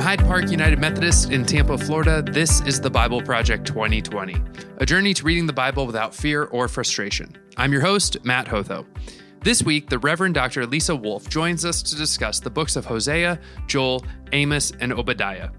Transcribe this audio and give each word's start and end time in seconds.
Hyde 0.00 0.20
Park 0.20 0.50
United 0.50 0.78
Methodist 0.78 1.30
in 1.30 1.44
Tampa, 1.44 1.76
Florida, 1.76 2.22
this 2.22 2.62
is 2.62 2.80
the 2.80 2.88
Bible 2.88 3.20
Project 3.20 3.66
2020, 3.66 4.34
a 4.78 4.86
journey 4.86 5.12
to 5.12 5.22
reading 5.24 5.46
the 5.46 5.52
Bible 5.52 5.86
without 5.86 6.14
fear 6.14 6.44
or 6.44 6.68
frustration. 6.68 7.36
I'm 7.58 7.70
your 7.70 7.82
host, 7.82 8.16
Matt 8.24 8.46
Hotho. 8.46 8.86
This 9.44 9.62
week, 9.62 9.90
the 9.90 9.98
Reverend 9.98 10.34
Dr. 10.34 10.64
Lisa 10.64 10.96
Wolfe 10.96 11.28
joins 11.28 11.66
us 11.66 11.82
to 11.82 11.96
discuss 11.96 12.40
the 12.40 12.48
books 12.48 12.76
of 12.76 12.86
Hosea, 12.86 13.38
Joel, 13.66 14.02
Amos, 14.32 14.72
and 14.80 14.90
Obadiah. 14.90 15.50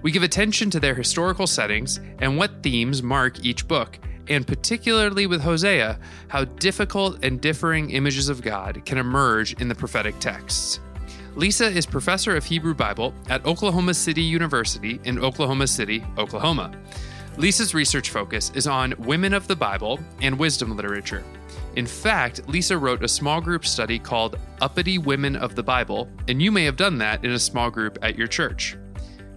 We 0.00 0.12
give 0.12 0.22
attention 0.22 0.70
to 0.70 0.80
their 0.80 0.94
historical 0.94 1.46
settings 1.46 2.00
and 2.20 2.38
what 2.38 2.62
themes 2.62 3.02
mark 3.02 3.44
each 3.44 3.68
book, 3.68 3.98
and 4.28 4.46
particularly 4.46 5.26
with 5.26 5.42
Hosea, 5.42 6.00
how 6.28 6.46
difficult 6.46 7.22
and 7.22 7.38
differing 7.38 7.90
images 7.90 8.30
of 8.30 8.40
God 8.40 8.82
can 8.86 8.96
emerge 8.96 9.52
in 9.60 9.68
the 9.68 9.74
prophetic 9.74 10.18
texts. 10.20 10.80
Lisa 11.36 11.66
is 11.66 11.86
professor 11.86 12.36
of 12.36 12.44
Hebrew 12.44 12.74
Bible 12.74 13.14
at 13.28 13.44
Oklahoma 13.46 13.94
City 13.94 14.22
University 14.22 15.00
in 15.04 15.20
Oklahoma 15.20 15.68
City, 15.68 16.04
Oklahoma. 16.18 16.72
Lisa's 17.36 17.72
research 17.72 18.10
focus 18.10 18.50
is 18.56 18.66
on 18.66 18.94
women 18.98 19.32
of 19.32 19.46
the 19.46 19.54
Bible 19.54 20.00
and 20.20 20.36
wisdom 20.36 20.76
literature. 20.76 21.22
In 21.76 21.86
fact, 21.86 22.48
Lisa 22.48 22.76
wrote 22.76 23.04
a 23.04 23.08
small 23.08 23.40
group 23.40 23.64
study 23.64 23.96
called 23.96 24.38
Uppity 24.60 24.98
Women 24.98 25.36
of 25.36 25.54
the 25.54 25.62
Bible, 25.62 26.08
and 26.26 26.42
you 26.42 26.50
may 26.50 26.64
have 26.64 26.76
done 26.76 26.98
that 26.98 27.24
in 27.24 27.30
a 27.30 27.38
small 27.38 27.70
group 27.70 27.96
at 28.02 28.18
your 28.18 28.26
church. 28.26 28.76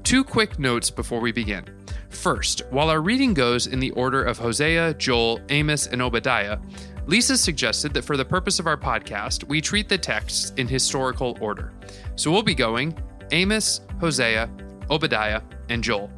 Two 0.01 0.23
quick 0.23 0.57
notes 0.57 0.89
before 0.89 1.19
we 1.19 1.31
begin. 1.31 1.63
First, 2.09 2.63
while 2.71 2.89
our 2.89 3.01
reading 3.01 3.35
goes 3.35 3.67
in 3.67 3.79
the 3.79 3.91
order 3.91 4.23
of 4.23 4.39
Hosea, 4.39 4.95
Joel, 4.95 5.39
Amos, 5.49 5.87
and 5.87 6.01
Obadiah, 6.01 6.57
Lisa 7.05 7.37
suggested 7.37 7.93
that 7.93 8.05
for 8.05 8.15
the 8.15 8.23
purpose 8.23 8.59
of 8.59 8.67
our 8.67 8.77
podcast, 8.77 9.43
we 9.43 9.59
treat 9.59 9.89
the 9.89 9.97
texts 9.97 10.53
in 10.57 10.67
historical 10.67 11.37
order. 11.41 11.73
So 12.15 12.31
we'll 12.31 12.43
be 12.43 12.55
going 12.55 12.97
Amos, 13.31 13.81
Hosea, 13.99 14.49
Obadiah, 14.89 15.41
and 15.69 15.83
Joel. 15.83 16.09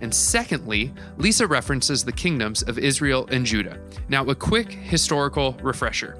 And 0.00 0.14
secondly, 0.14 0.92
Lisa 1.16 1.46
references 1.46 2.04
the 2.04 2.12
kingdoms 2.12 2.62
of 2.62 2.78
Israel 2.78 3.28
and 3.30 3.44
Judah. 3.44 3.80
Now, 4.08 4.24
a 4.26 4.34
quick 4.34 4.70
historical 4.70 5.54
refresher. 5.62 6.16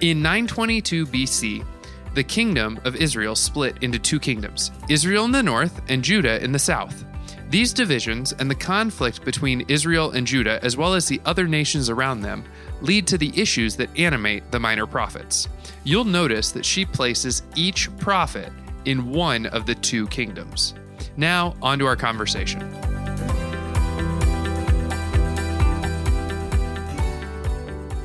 In 0.00 0.22
922 0.22 1.06
BC, 1.06 1.66
the 2.14 2.24
kingdom 2.24 2.80
of 2.84 2.96
Israel 2.96 3.36
split 3.36 3.76
into 3.82 3.98
two 3.98 4.18
kingdoms 4.18 4.70
Israel 4.88 5.24
in 5.24 5.32
the 5.32 5.42
north 5.42 5.80
and 5.88 6.02
Judah 6.02 6.42
in 6.42 6.52
the 6.52 6.58
south. 6.58 7.04
These 7.50 7.72
divisions 7.72 8.32
and 8.38 8.48
the 8.48 8.54
conflict 8.54 9.24
between 9.24 9.64
Israel 9.66 10.12
and 10.12 10.24
Judah, 10.24 10.62
as 10.62 10.76
well 10.76 10.94
as 10.94 11.08
the 11.08 11.20
other 11.24 11.48
nations 11.48 11.90
around 11.90 12.20
them, 12.20 12.44
lead 12.80 13.08
to 13.08 13.18
the 13.18 13.32
issues 13.34 13.74
that 13.74 13.90
animate 13.98 14.48
the 14.52 14.60
minor 14.60 14.86
prophets. 14.86 15.48
You'll 15.82 16.04
notice 16.04 16.52
that 16.52 16.64
she 16.64 16.84
places 16.84 17.42
each 17.56 17.94
prophet 17.98 18.52
in 18.84 19.10
one 19.10 19.46
of 19.46 19.66
the 19.66 19.74
two 19.74 20.06
kingdoms. 20.06 20.74
Now, 21.16 21.56
on 21.60 21.80
to 21.80 21.86
our 21.86 21.96
conversation. 21.96 22.60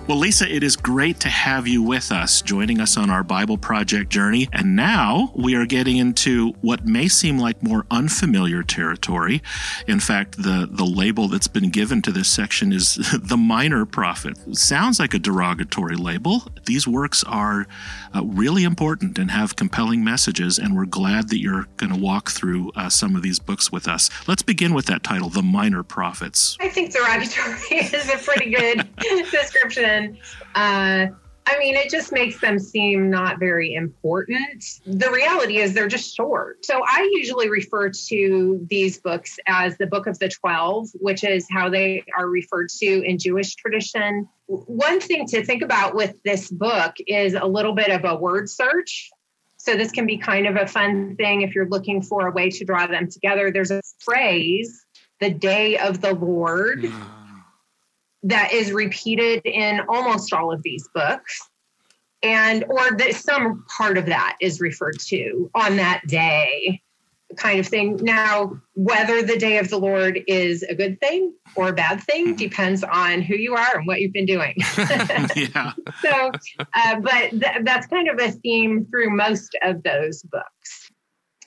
Well, 0.07 0.19
Lisa, 0.19 0.47
it 0.47 0.61
is 0.61 0.75
great 0.75 1.19
to 1.21 1.29
have 1.29 1.67
you 1.67 1.81
with 1.81 2.11
us, 2.11 2.43
joining 2.43 2.79
us 2.79 2.95
on 2.95 3.09
our 3.09 3.23
Bible 3.23 3.57
Project 3.57 4.11
journey. 4.11 4.47
And 4.53 4.75
now 4.75 5.31
we 5.33 5.55
are 5.55 5.65
getting 5.65 5.97
into 5.97 6.51
what 6.61 6.85
may 6.85 7.07
seem 7.07 7.39
like 7.39 7.63
more 7.63 7.87
unfamiliar 7.89 8.61
territory. 8.61 9.41
In 9.87 9.99
fact, 9.99 10.37
the, 10.37 10.69
the 10.69 10.85
label 10.85 11.27
that's 11.27 11.47
been 11.47 11.71
given 11.71 12.03
to 12.03 12.11
this 12.11 12.29
section 12.29 12.71
is 12.71 12.97
the 13.19 13.35
minor 13.35 13.83
prophet. 13.83 14.37
Sounds 14.55 14.99
like 14.99 15.15
a 15.15 15.19
derogatory 15.19 15.95
label. 15.95 16.43
These 16.65 16.87
works 16.87 17.23
are 17.23 17.65
uh, 18.13 18.23
really 18.23 18.63
important 18.63 19.17
and 19.17 19.31
have 19.31 19.55
compelling 19.55 20.03
messages, 20.03 20.59
and 20.59 20.75
we're 20.75 20.85
glad 20.85 21.29
that 21.29 21.39
you're 21.39 21.65
going 21.77 21.91
to 21.91 21.99
walk 21.99 22.29
through 22.29 22.71
uh, 22.75 22.89
some 22.89 23.15
of 23.15 23.23
these 23.23 23.39
books 23.39 23.71
with 23.71 23.87
us. 23.87 24.11
Let's 24.27 24.43
begin 24.43 24.75
with 24.75 24.85
that 24.85 25.01
title, 25.01 25.29
The 25.29 25.41
Minor 25.41 25.81
Prophets. 25.81 26.57
I 26.61 26.69
think 26.69 26.93
derogatory 26.93 27.57
is 27.71 28.07
a 28.07 28.17
pretty 28.19 28.51
good 28.51 28.87
description 29.31 29.94
uh, 30.55 31.07
I 31.47 31.59
mean, 31.59 31.75
it 31.75 31.91
just 31.91 32.11
makes 32.11 32.39
them 32.39 32.57
seem 32.57 33.11
not 33.11 33.39
very 33.39 33.75
important. 33.75 34.65
The 34.87 35.11
reality 35.11 35.57
is 35.57 35.73
they're 35.73 35.87
just 35.87 36.15
short. 36.15 36.65
So 36.65 36.81
I 36.83 37.07
usually 37.13 37.49
refer 37.49 37.89
to 37.89 38.65
these 38.67 38.97
books 38.97 39.37
as 39.45 39.77
the 39.77 39.85
Book 39.85 40.07
of 40.07 40.17
the 40.17 40.27
Twelve, 40.27 40.89
which 40.95 41.23
is 41.23 41.45
how 41.51 41.69
they 41.69 42.03
are 42.17 42.27
referred 42.27 42.69
to 42.79 43.03
in 43.03 43.19
Jewish 43.19 43.53
tradition. 43.55 44.27
One 44.47 44.99
thing 44.99 45.27
to 45.27 45.45
think 45.45 45.61
about 45.61 45.93
with 45.93 46.15
this 46.23 46.49
book 46.49 46.95
is 47.05 47.35
a 47.35 47.45
little 47.45 47.73
bit 47.73 47.89
of 47.89 48.05
a 48.05 48.15
word 48.15 48.49
search. 48.49 49.11
So 49.57 49.75
this 49.75 49.91
can 49.91 50.07
be 50.07 50.17
kind 50.17 50.47
of 50.47 50.55
a 50.55 50.67
fun 50.67 51.15
thing 51.15 51.41
if 51.41 51.53
you're 51.53 51.69
looking 51.69 52.01
for 52.01 52.27
a 52.27 52.31
way 52.31 52.49
to 52.51 52.65
draw 52.65 52.87
them 52.87 53.09
together. 53.09 53.51
There's 53.51 53.71
a 53.71 53.81
phrase, 53.99 54.83
the 55.19 55.29
day 55.29 55.77
of 55.77 56.01
the 56.01 56.13
Lord. 56.13 56.83
Mm 56.83 57.24
that 58.25 58.51
is 58.51 58.71
repeated 58.71 59.41
in 59.45 59.81
almost 59.87 60.33
all 60.33 60.51
of 60.51 60.61
these 60.63 60.89
books. 60.93 61.39
And 62.23 62.65
or 62.67 62.97
that 62.97 63.13
some 63.13 63.63
part 63.77 63.97
of 63.97 64.07
that 64.07 64.35
is 64.41 64.59
referred 64.59 64.99
to 65.07 65.49
on 65.53 65.77
that 65.77 66.01
day 66.07 66.81
kind 67.37 67.59
of 67.59 67.67
thing. 67.67 67.97
Now 68.01 68.59
whether 68.73 69.21
the 69.21 69.37
day 69.37 69.57
of 69.59 69.69
the 69.69 69.77
lord 69.77 70.19
is 70.27 70.63
a 70.63 70.73
good 70.73 70.99
thing 70.99 71.33
or 71.55 71.69
a 71.69 71.73
bad 71.73 72.01
thing 72.01 72.27
mm-hmm. 72.27 72.35
depends 72.35 72.83
on 72.83 73.21
who 73.21 73.35
you 73.35 73.55
are 73.55 73.77
and 73.77 73.85
what 73.85 74.01
you've 74.01 74.13
been 74.13 74.25
doing. 74.25 74.55
Yeah. 75.35 75.73
So 76.01 76.31
uh, 76.73 76.99
but 76.99 77.29
th- 77.31 77.63
that's 77.63 77.87
kind 77.87 78.09
of 78.09 78.19
a 78.19 78.31
theme 78.31 78.85
through 78.89 79.15
most 79.15 79.55
of 79.63 79.83
those 79.83 80.23
books. 80.23 80.89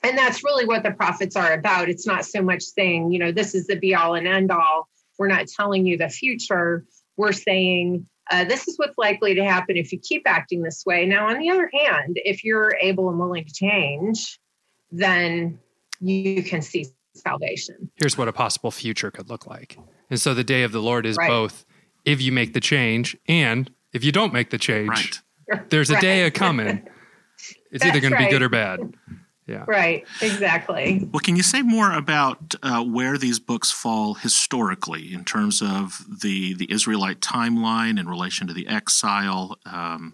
And 0.05 0.17
that's 0.17 0.45
really 0.45 0.65
what 0.65 0.85
the 0.85 0.93
prophets 0.93 1.35
are 1.35 1.53
about. 1.55 1.89
It's 1.89 2.07
not 2.07 2.25
so 2.25 2.41
much 2.41 2.63
saying 2.63 3.11
you 3.11 3.19
know 3.19 3.33
this 3.33 3.55
is 3.57 3.67
the 3.67 3.75
be 3.75 3.97
all 3.97 4.15
and 4.15 4.29
end 4.29 4.53
all 4.53 4.89
we're 5.19 5.29
not 5.29 5.47
telling 5.49 5.87
you 5.87 5.99
the 5.99 6.09
future. 6.09 6.85
We're 7.17 7.33
saying 7.33 8.07
uh, 8.31 8.45
this 8.45 8.69
is 8.69 8.79
what's 8.79 8.97
likely 8.97 9.35
to 9.35 9.45
happen 9.45 9.77
if 9.77 9.93
you 9.93 9.99
keep 9.99 10.23
acting 10.27 10.63
this 10.63 10.85
way. 10.87 11.07
Now, 11.07 11.29
on 11.29 11.39
the 11.39 11.51
other 11.51 11.71
hand, 11.73 12.19
if 12.25 12.45
you're 12.45 12.77
able 12.81 13.09
and 13.09 13.19
willing 13.19 13.45
to 13.45 13.53
change, 13.53 14.39
then 14.91 15.59
you 16.01 16.43
can 16.43 16.63
see 16.63 16.87
salvation. 17.15 17.91
Here's 17.97 18.17
what 18.17 18.29
a 18.29 18.33
possible 18.33 18.71
future 18.71 19.11
could 19.11 19.29
look 19.29 19.47
like. 19.47 19.79
And 20.11 20.21
so 20.21 20.35
the 20.35 20.45
day 20.45 20.63
of 20.63 20.73
the 20.73 20.81
Lord 20.81 21.07
is 21.07 21.17
right. 21.17 21.29
both 21.29 21.65
if 22.05 22.21
you 22.23 22.33
make 22.33 22.55
the 22.55 22.61
change 22.61 23.17
and 23.27 23.71
if 23.93 24.05
you 24.05 24.13
don't 24.13 24.33
make 24.33 24.51
the 24.51 24.59
change. 24.59 25.23
Right. 25.51 25.71
There's 25.71 25.91
a 25.91 25.95
right. 25.95 26.03
day 26.03 26.23
a 26.25 26.31
coming. 26.31 26.89
It's 27.71 27.85
either 27.85 28.01
going 28.01 28.13
to 28.13 28.19
be 28.19 28.31
good 28.31 28.41
or 28.41 28.49
bad. 28.49 28.81
Yeah. 29.49 29.65
Right. 29.67 30.07
Exactly. 30.21 31.09
Well, 31.11 31.21
can 31.21 31.35
you 31.35 31.43
say 31.43 31.63
more 31.63 31.91
about 31.91 32.55
uh, 32.63 32.85
where 32.85 33.17
these 33.17 33.39
books 33.39 33.73
fall 33.73 34.15
historically 34.15 35.13
in 35.13 35.25
terms 35.25 35.63
of 35.63 36.05
the 36.23 36.55
the 36.55 36.71
Israelite 36.71 37.21
timeline 37.21 37.99
in 37.99 38.09
relation 38.09 38.47
to 38.49 38.53
the 38.53 38.69
exile, 38.69 39.59
um, 39.65 40.13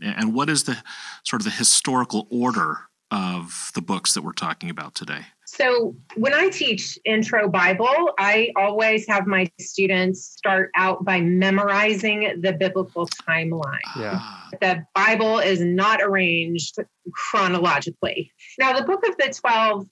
and 0.00 0.32
what 0.32 0.48
is 0.48 0.64
the 0.64 0.76
sort 1.24 1.42
of 1.42 1.44
the 1.44 1.50
historical 1.50 2.28
order 2.30 2.82
of 3.10 3.72
the 3.74 3.82
books 3.82 4.14
that 4.14 4.22
we're 4.22 4.32
talking 4.32 4.70
about 4.70 4.94
today? 4.94 5.26
So, 5.46 5.94
when 6.16 6.34
I 6.34 6.48
teach 6.48 6.98
intro 7.04 7.48
Bible, 7.48 8.14
I 8.18 8.50
always 8.56 9.06
have 9.06 9.26
my 9.28 9.48
students 9.60 10.24
start 10.24 10.70
out 10.74 11.04
by 11.04 11.20
memorizing 11.20 12.40
the 12.40 12.52
biblical 12.52 13.06
timeline. 13.06 13.78
Yeah. 13.96 14.20
The 14.60 14.84
Bible 14.94 15.38
is 15.38 15.60
not 15.60 16.02
arranged 16.02 16.78
chronologically. 17.12 18.32
Now, 18.58 18.76
the 18.76 18.84
book 18.84 19.06
of 19.06 19.16
the 19.18 19.32
12 19.32 19.86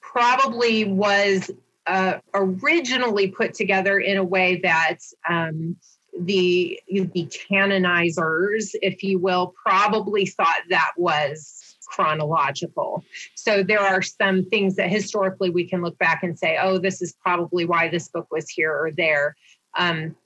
probably 0.00 0.84
was 0.84 1.50
uh, 1.86 2.18
originally 2.32 3.28
put 3.28 3.52
together 3.52 3.98
in 3.98 4.16
a 4.16 4.24
way 4.24 4.60
that 4.62 4.98
um, 5.28 5.76
the 6.18 6.80
the 6.88 7.30
canonizers, 7.50 8.74
if 8.80 9.02
you 9.02 9.18
will, 9.18 9.54
probably 9.66 10.26
thought 10.26 10.62
that 10.70 10.92
was 10.96 11.63
chronological. 11.94 13.04
So 13.34 13.62
there 13.62 13.80
are 13.80 14.02
some 14.02 14.44
things 14.44 14.76
that 14.76 14.90
historically 14.90 15.50
we 15.50 15.68
can 15.68 15.82
look 15.82 15.98
back 15.98 16.22
and 16.22 16.38
say, 16.38 16.58
oh, 16.60 16.78
this 16.78 17.00
is 17.00 17.14
probably 17.22 17.64
why 17.64 17.88
this 17.88 18.08
book 18.08 18.26
was 18.30 18.48
here 18.48 18.72
or 18.72 18.90
there. 18.90 19.36
Um, 19.78 20.16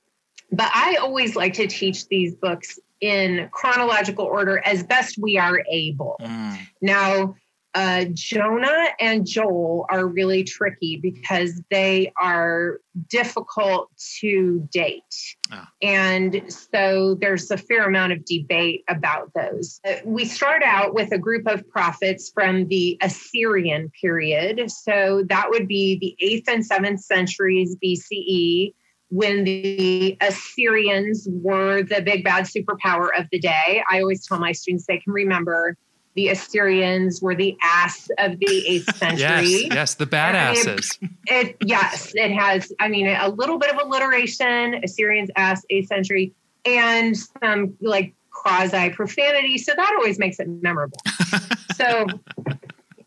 but 0.51 0.71
I 0.75 0.97
always 0.97 1.37
like 1.37 1.55
to 1.55 1.67
teach 1.67 2.09
these 2.09 2.35
books 2.35 2.79
in 3.01 3.49
chronological 3.53 4.25
order 4.25 4.63
as 4.65 4.83
best 4.83 5.19
we 5.19 5.37
are 5.39 5.63
able. 5.71 6.17
Mm. 6.21 6.59
Now, 6.81 7.35
uh, 7.79 8.07
Jonah 8.13 8.87
and 8.99 9.25
Joel 9.25 9.87
are 9.89 10.05
really 10.05 10.43
tricky 10.43 10.99
because 11.01 11.63
they 11.71 12.13
are 12.21 12.81
difficult 13.07 13.89
to 14.19 14.69
date. 14.73 15.15
Ah. 15.53 15.71
And 15.81 16.43
so 16.53 17.15
there's 17.21 17.53
a 17.53 17.57
fair 17.57 17.87
amount 17.87 18.15
of 18.15 18.25
debate 18.25 18.83
about 18.89 19.31
those. 19.33 19.81
Uh, 19.87 19.95
we 20.05 20.25
start 20.25 20.65
out 20.65 20.93
with 20.93 21.13
a 21.13 21.19
group 21.19 21.47
of 21.47 21.69
prophets 21.69 22.33
from 22.35 22.67
the 22.67 22.99
Assyrian 23.01 23.93
period. 24.01 24.73
So 24.73 25.23
that 25.29 25.49
would 25.51 25.69
be 25.69 25.99
the 26.01 26.43
8th 26.49 26.53
and 26.53 26.69
7th 26.69 26.99
centuries 26.99 27.77
BCE 27.81 28.75
when 29.11 29.45
the 29.45 30.17
Assyrians 30.21 31.29
were 31.31 31.85
the 31.85 32.03
big 32.03 32.25
bad 32.25 32.47
superpower 32.47 33.11
of 33.17 33.27
the 33.31 33.39
day. 33.39 33.85
I 33.89 34.01
always 34.01 34.27
tell 34.27 34.41
my 34.41 34.51
students 34.51 34.87
they 34.89 34.99
can 34.99 35.13
remember 35.13 35.77
the 36.19 36.31
Assyrians 36.31 37.23
were 37.23 37.37
the 37.37 37.57
ass 37.63 38.11
of 38.19 38.41
the 38.41 38.65
eighth 38.67 38.97
century. 38.97 39.21
yes, 39.21 39.67
yes, 39.73 39.95
the 39.95 40.05
badasses. 40.05 40.99
It, 41.01 41.11
it, 41.27 41.57
yes, 41.65 42.11
it 42.17 42.33
has. 42.33 42.73
I 42.81 42.89
mean, 42.89 43.07
a 43.07 43.29
little 43.29 43.57
bit 43.57 43.73
of 43.73 43.81
alliteration, 43.81 44.83
Assyrians, 44.83 45.31
ass, 45.37 45.65
eighth 45.71 45.87
century, 45.87 46.33
and 46.65 47.17
some 47.17 47.77
like 47.81 48.15
quasi 48.33 48.91
profanity. 48.91 49.59
So 49.59 49.75
that 49.77 49.95
always 49.97 50.19
makes 50.19 50.41
it 50.41 50.49
memorable. 50.49 50.99
so 51.77 52.07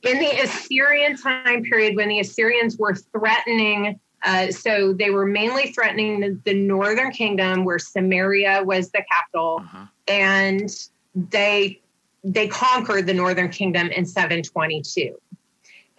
in 0.03 0.19
the 0.19 0.41
Assyrian 0.41 1.17
time 1.17 1.63
period, 1.63 1.97
when 1.97 2.07
the 2.07 2.21
Assyrians 2.21 2.77
were 2.77 2.95
threatening, 2.95 3.99
uh, 4.23 4.51
so 4.51 4.93
they 4.93 5.09
were 5.09 5.25
mainly 5.25 5.73
threatening 5.73 6.21
the, 6.21 6.39
the, 6.45 6.53
northern 6.53 7.11
kingdom, 7.11 7.65
where 7.65 7.77
Samaria 7.77 8.63
was 8.63 8.89
the 8.91 9.03
capital, 9.11 9.63
uh-huh. 9.63 9.85
and 10.07 10.69
they 11.13 11.81
they 12.23 12.47
conquered 12.47 13.07
the 13.07 13.13
northern 13.13 13.49
kingdom 13.49 13.87
in 13.89 14.05
722. 14.05 15.15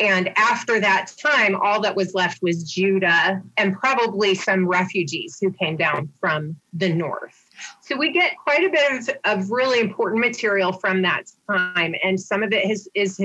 And 0.01 0.37
after 0.37 0.81
that 0.81 1.13
time, 1.23 1.55
all 1.55 1.81
that 1.83 1.95
was 1.95 2.15
left 2.15 2.43
was 2.43 2.65
Judah 2.65 3.41
and 3.57 3.79
probably 3.79 4.35
some 4.35 4.67
refugees 4.67 5.39
who 5.41 5.53
came 5.53 5.77
down 5.77 6.09
from 6.19 6.57
the 6.73 6.93
north. 6.93 7.39
So 7.83 7.97
we 7.97 8.11
get 8.11 8.33
quite 8.43 8.65
a 8.65 8.71
bit 8.71 9.09
of, 9.09 9.17
of 9.25 9.51
really 9.51 9.79
important 9.79 10.21
material 10.21 10.73
from 10.73 11.03
that 11.03 11.31
time, 11.49 11.95
and 12.03 12.19
some 12.19 12.43
of 12.43 12.53
it 12.53 12.69
is, 12.69 12.89
is 12.95 13.21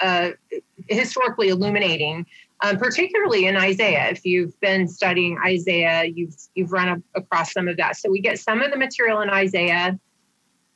uh, 0.00 0.30
historically 0.88 1.48
illuminating, 1.48 2.26
um, 2.60 2.76
particularly 2.76 3.46
in 3.46 3.56
Isaiah. 3.56 4.08
If 4.10 4.24
you've 4.24 4.58
been 4.60 4.86
studying 4.86 5.38
Isaiah, 5.44 6.04
you've 6.04 6.36
you've 6.54 6.70
run 6.70 7.02
across 7.16 7.52
some 7.52 7.66
of 7.66 7.76
that. 7.78 7.96
So 7.96 8.10
we 8.10 8.20
get 8.20 8.38
some 8.38 8.62
of 8.62 8.70
the 8.70 8.78
material 8.78 9.22
in 9.22 9.30
Isaiah 9.30 9.98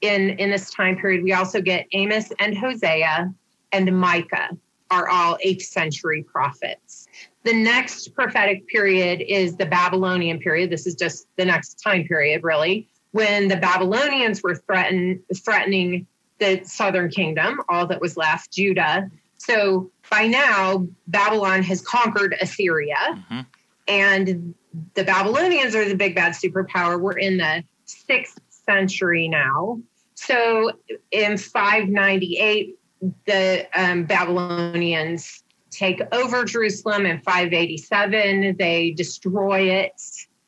in 0.00 0.31
in 0.31 0.50
this 0.50 0.70
time 0.70 0.97
period. 0.97 1.23
We 1.23 1.32
also 1.32 1.61
get 1.61 1.87
Amos 1.93 2.32
and 2.38 2.56
Hosea 2.56 3.32
and 3.73 3.99
Micah 3.99 4.50
are 4.91 5.08
all 5.08 5.38
8th 5.44 5.62
century 5.62 6.25
prophets. 6.25 7.06
The 7.44 7.55
next 7.55 8.14
prophetic 8.14 8.67
period 8.69 9.20
is 9.20 9.56
the 9.56 9.67
Babylonian 9.67 10.41
period. 10.41 10.70
This 10.70 10.87
is 10.87 10.94
just 10.94 11.26
the 11.37 11.44
next 11.44 11.81
time 11.81 12.05
period, 12.05 12.43
really, 12.43 12.88
when 13.12 13.49
the 13.49 13.56
Babylonians 13.56 14.43
were 14.43 14.56
threaten, 14.56 15.23
threatening 15.44 16.06
the 16.38 16.62
southern 16.64 17.11
kingdom, 17.11 17.61
all 17.69 17.87
that 17.87 18.00
was 18.00 18.17
left, 18.17 18.53
Judah. 18.53 19.11
So 19.38 19.91
by 20.11 20.26
now, 20.26 20.87
Babylon 21.06 21.62
has 21.62 21.81
conquered 21.81 22.37
Assyria, 22.41 22.96
mm-hmm. 23.11 23.41
and 23.88 24.55
the 24.94 25.05
Babylonians 25.05 25.75
are 25.75 25.88
the 25.88 25.96
big 25.96 26.14
bad 26.14 26.32
superpower. 26.32 27.00
We're 27.00 27.19
in 27.19 27.38
the 27.38 27.64
sixth 27.85 28.38
century 28.67 29.29
now. 29.29 29.81
So 30.20 30.72
in 31.11 31.38
598, 31.38 32.78
the 33.25 33.67
um, 33.75 34.05
Babylonians 34.05 35.43
take 35.70 36.02
over 36.12 36.44
Jerusalem 36.44 37.06
in 37.06 37.20
587. 37.20 38.56
They 38.58 38.90
destroy 38.90 39.70
it 39.70 39.99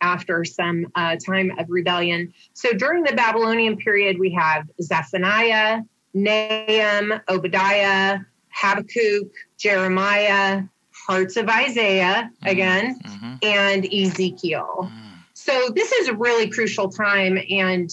after 0.02 0.44
some 0.44 0.88
uh, 0.94 1.16
time 1.16 1.52
of 1.58 1.70
rebellion. 1.70 2.34
So 2.52 2.74
during 2.74 3.02
the 3.04 3.14
Babylonian 3.14 3.78
period, 3.78 4.18
we 4.18 4.30
have 4.32 4.68
Zephaniah, 4.82 5.80
Nahum, 6.12 7.14
Obadiah, 7.30 8.18
Habakkuk, 8.50 9.32
Jeremiah, 9.56 10.64
parts 11.06 11.38
of 11.38 11.48
Isaiah 11.48 12.30
mm-hmm. 12.30 12.46
again, 12.46 13.00
mm-hmm. 13.00 13.34
and 13.42 13.86
Ezekiel. 13.86 14.90
Mm. 14.92 15.12
So 15.32 15.70
this 15.74 15.92
is 15.92 16.08
a 16.08 16.14
really 16.14 16.50
crucial 16.50 16.90
time. 16.90 17.38
And 17.48 17.90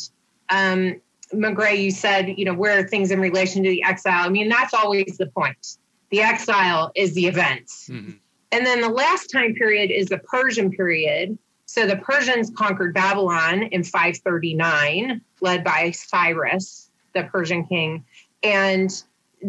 um, 0.50 1.00
Magrey, 1.34 1.84
you 1.84 1.92
said, 1.92 2.38
you 2.38 2.46
know, 2.46 2.54
where 2.54 2.80
are 2.80 2.88
things 2.88 3.12
in 3.12 3.20
relation 3.20 3.64
to 3.64 3.70
the 3.70 3.84
exile? 3.84 4.26
I 4.26 4.30
mean, 4.30 4.50
that's 4.50 4.74
always 4.74 5.18
the 5.18 5.28
point. 5.28 5.78
The 6.10 6.22
exile 6.22 6.92
is 6.96 7.14
the 7.14 7.28
event. 7.28 7.68
Mm-hmm. 7.68 8.12
And 8.52 8.66
then 8.66 8.82
the 8.82 8.90
last 8.90 9.28
time 9.28 9.54
period 9.54 9.92
is 9.92 10.08
the 10.08 10.18
Persian 10.18 10.72
period. 10.72 11.38
So 11.66 11.86
the 11.86 11.98
Persians 11.98 12.52
conquered 12.56 12.96
Babylon 12.96 13.64
in 13.64 13.84
539, 13.84 15.22
led 15.42 15.64
by 15.64 15.92
Cyrus, 15.92 16.90
the 17.14 17.24
Persian 17.26 17.66
king. 17.66 18.04
And 18.42 18.92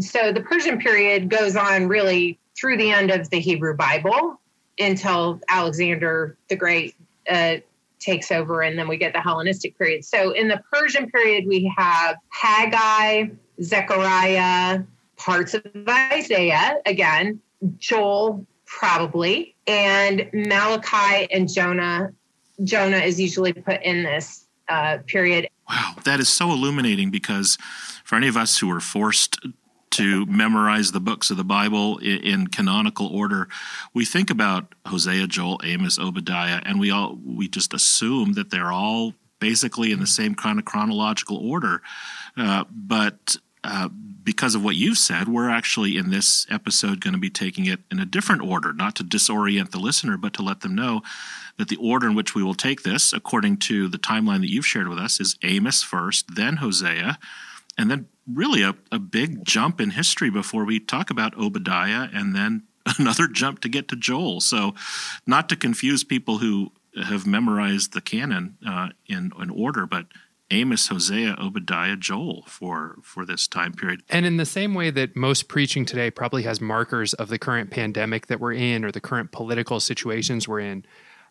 so 0.01 0.33
the 0.33 0.43
Persian 0.43 0.79
period 0.79 1.31
goes 1.31 1.57
on 1.57 1.89
really 1.89 2.39
through 2.59 2.77
the 2.77 2.91
end 2.91 3.11
of 3.11 3.31
the 3.31 3.41
Hebrew 3.41 3.75
Bible 3.75 4.39
until 4.79 5.41
Alexander 5.49 6.37
the 6.49 6.57
Great 6.57 6.95
uh, 7.29 7.57
takes 8.01 8.33
over, 8.33 8.63
and 8.63 8.79
then 8.79 8.89
we 8.89 8.97
get 8.97 9.13
the 9.13 9.21
Hellenistic 9.21 9.79
period. 9.79 10.05
So 10.05 10.33
in 10.33 10.49
the 10.49 10.63
Persian 10.73 11.11
period, 11.11 11.47
we 11.47 11.73
have 11.77 12.17
Haggai, 12.31 13.29
Zechariah, 13.63 14.83
parts 15.17 15.55
of 15.55 15.63
Isaiah, 15.89 16.77
again, 16.87 17.41
Joel, 17.79 18.47
probably, 18.67 19.55
and 19.67 20.29
Malachi 20.33 21.31
and 21.31 21.53
Jonah. 21.53 22.13
Jonah 22.65 22.99
is 22.99 23.21
usually 23.21 23.53
put 23.53 23.83
in 23.83 24.03
this 24.03 24.47
uh, 24.69 24.99
period. 25.07 25.49
Wow, 25.69 25.95
that 26.05 26.21
is 26.21 26.29
so 26.29 26.51
illuminating 26.51 27.11
because 27.11 27.59
for 28.05 28.17
any 28.17 28.29
of 28.29 28.37
us 28.37 28.59
who 28.59 28.71
are 28.71 28.81
forced 28.81 29.39
to 29.91 30.25
memorize 30.27 30.93
the 30.93 31.01
books 31.01 31.31
of 31.31 31.37
the 31.37 31.45
Bible 31.45 31.99
in, 31.99 32.19
in, 32.19 32.47
canonical 32.47 33.09
order, 33.09 33.49
we 33.93 34.05
think 34.05 34.31
about 34.31 34.75
Hosea, 34.87 35.27
Joel, 35.27 35.61
Amos, 35.65 35.99
Obadiah, 35.99 36.61
and 36.65 36.79
we 36.79 36.91
all 36.91 37.19
we 37.25 37.49
just 37.49 37.75
assume 37.75 38.35
that 38.35 38.51
they're 38.51 38.73
all 38.73 39.15
basically 39.41 39.91
in 39.91 40.01
the 40.01 40.07
same 40.07 40.35
kind 40.35 40.59
of 40.59 40.65
chronological 40.65 41.37
order. 41.37 41.83
Uh, 42.37 42.65
but 42.71 43.37
uh, 43.65 43.89
because 44.23 44.55
of 44.55 44.63
what 44.63 44.77
you've 44.77 44.99
said, 44.99 45.29
we're 45.29 45.51
actually 45.51 45.97
in 45.97 46.11
this 46.11 46.47
episode 46.51 47.01
going 47.01 47.15
to 47.15 47.21
be 47.21 47.31
taking 47.31 47.67
it 47.67 47.81
in 47.91 47.99
a 47.99 48.07
different 48.07 48.43
order, 48.43 48.73
not 48.73 48.95
to 48.97 49.05
disorient 49.05 49.71
the 49.71 49.79
listener, 49.79 50.17
but 50.17 50.33
to 50.35 50.43
let 50.43 50.61
them 50.61 50.75
know 50.75 51.03
that 51.59 51.69
the 51.69 51.77
order 51.77 52.07
in 52.07 52.15
which 52.15 52.35
we 52.35 52.43
will 52.43 52.55
take 52.55 52.83
this, 52.83 53.13
according 53.13 53.57
to 53.57 53.89
the 53.89 53.99
timeline 53.99 54.41
that 54.41 54.51
you've 54.51 54.67
shared 54.67 54.89
with 54.89 54.99
us, 54.99 55.21
is 55.21 55.37
Amos 55.43 55.83
first, 55.83 56.35
then 56.35 56.57
Hosea, 56.57 57.19
and 57.77 57.91
then 57.91 58.09
really 58.35 58.63
a, 58.63 58.75
a 58.93 58.99
big 58.99 59.45
jump 59.45 59.81
in 59.81 59.91
history 59.91 60.31
before 60.31 60.65
we 60.65 60.81
talk 60.81 61.11
about 61.11 61.37
Obadiah 61.37 62.09
and 62.13 62.35
then 62.35 62.65
another 62.99 63.27
jump 63.27 63.61
to 63.61 63.69
get 63.69 63.89
to 63.89 63.97
Joel. 63.97 64.41
So, 64.41 64.75
not 65.27 65.49
to 65.51 65.57
confuse 65.57 66.05
people 66.05 66.39
who 66.39 66.73
have 67.05 67.27
memorized 67.27 67.93
the 67.93 68.01
canon 68.01 68.57
uh, 68.67 68.89
in, 69.07 69.33
in 69.41 69.51
order, 69.51 69.87
but 69.87 70.07
Amos, 70.51 70.89
Hosea, 70.89 71.37
Obadiah, 71.39 71.97
Joel 71.97 72.43
for 72.47 72.97
for 73.03 73.25
this 73.25 73.47
time 73.47 73.73
period. 73.73 74.03
And 74.09 74.27
in 74.27 74.37
the 74.37 74.47
same 74.47 74.75
way 74.75 74.91
that 74.91 75.15
most 75.15 75.49
preaching 75.49 75.85
today 75.85 76.11
probably 76.11 76.43
has 76.43 76.61
markers 76.61 77.15
of 77.15 77.29
the 77.29 77.39
current 77.39 77.71
pandemic 77.71 78.27
that 78.27 78.41
we're 78.41 78.55
in 78.55 78.85
or 78.85 78.91
the 78.91 79.01
current 79.01 79.31
political 79.31 79.79
situations 79.79 80.49
we're 80.49 80.61
in, 80.61 80.85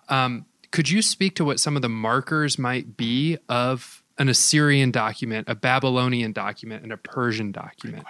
um, 0.08 0.46
could 0.72 0.90
you 0.90 1.02
speak 1.02 1.36
to 1.36 1.44
what 1.44 1.60
some 1.60 1.76
of 1.76 1.82
the 1.82 1.90
markers 1.90 2.58
might 2.58 2.96
be 2.96 3.38
of 3.50 4.04
an 4.20 4.30
Assyrian 4.30 4.92
document, 4.92 5.48
a 5.50 5.56
Babylonian 5.56 6.34
document, 6.34 6.84
and 6.84 6.92
a 6.92 6.98
Persian 6.98 7.52
document? 7.52 8.04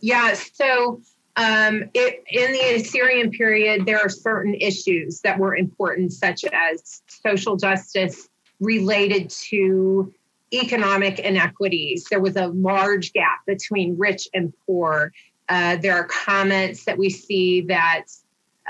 Yeah. 0.00 0.34
So 0.34 1.00
um, 1.36 1.90
it, 1.94 2.22
in 2.28 2.52
the 2.52 2.76
Assyrian 2.76 3.30
period, 3.30 3.86
there 3.86 3.98
are 3.98 4.08
certain 4.08 4.54
issues 4.54 5.20
that 5.22 5.38
were 5.38 5.56
important, 5.56 6.12
such 6.12 6.44
as 6.44 7.02
social 7.08 7.56
justice 7.56 8.28
related 8.60 9.30
to 9.30 10.12
economic 10.52 11.18
inequities. 11.18 12.04
There 12.10 12.20
was 12.20 12.36
a 12.36 12.48
large 12.48 13.12
gap 13.12 13.44
between 13.46 13.98
rich 13.98 14.28
and 14.32 14.52
poor. 14.66 15.12
Uh, 15.48 15.76
there 15.76 15.94
are 15.94 16.04
comments 16.04 16.84
that 16.84 16.96
we 16.96 17.10
see 17.10 17.62
that 17.62 18.04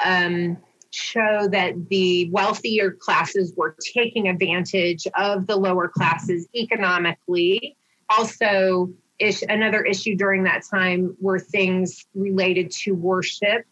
um, 0.02 0.56
show 0.94 1.48
that 1.50 1.88
the 1.88 2.30
wealthier 2.30 2.92
classes 2.92 3.52
were 3.56 3.76
taking 3.94 4.28
advantage 4.28 5.06
of 5.16 5.46
the 5.46 5.56
lower 5.56 5.88
classes 5.88 6.48
economically. 6.54 7.76
Also, 8.10 8.90
ish, 9.18 9.42
another 9.48 9.82
issue 9.82 10.14
during 10.14 10.44
that 10.44 10.62
time 10.70 11.16
were 11.20 11.38
things 11.38 12.06
related 12.14 12.70
to 12.70 12.92
worship, 12.92 13.66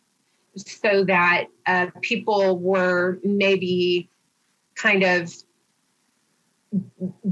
so 0.57 1.05
that 1.05 1.45
uh, 1.67 1.87
people 2.00 2.59
were 2.59 3.19
maybe 3.23 4.11
kind 4.75 5.02
of 5.02 5.33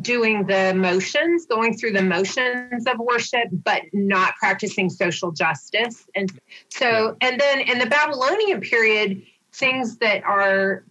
doing 0.00 0.46
the 0.46 0.74
motions, 0.74 1.46
going 1.46 1.74
through 1.74 1.92
the 1.92 2.02
motions 2.02 2.86
of 2.86 2.98
worship, 2.98 3.48
but 3.52 3.82
not 3.92 4.34
practicing 4.36 4.90
social 4.90 5.32
justice. 5.32 6.06
And 6.14 6.30
so, 6.68 7.16
and 7.20 7.40
then 7.40 7.60
in 7.60 7.78
the 7.78 7.86
Babylonian 7.86 8.60
period, 8.60 9.22
things 9.52 9.98
that 9.98 10.24
are 10.24 10.84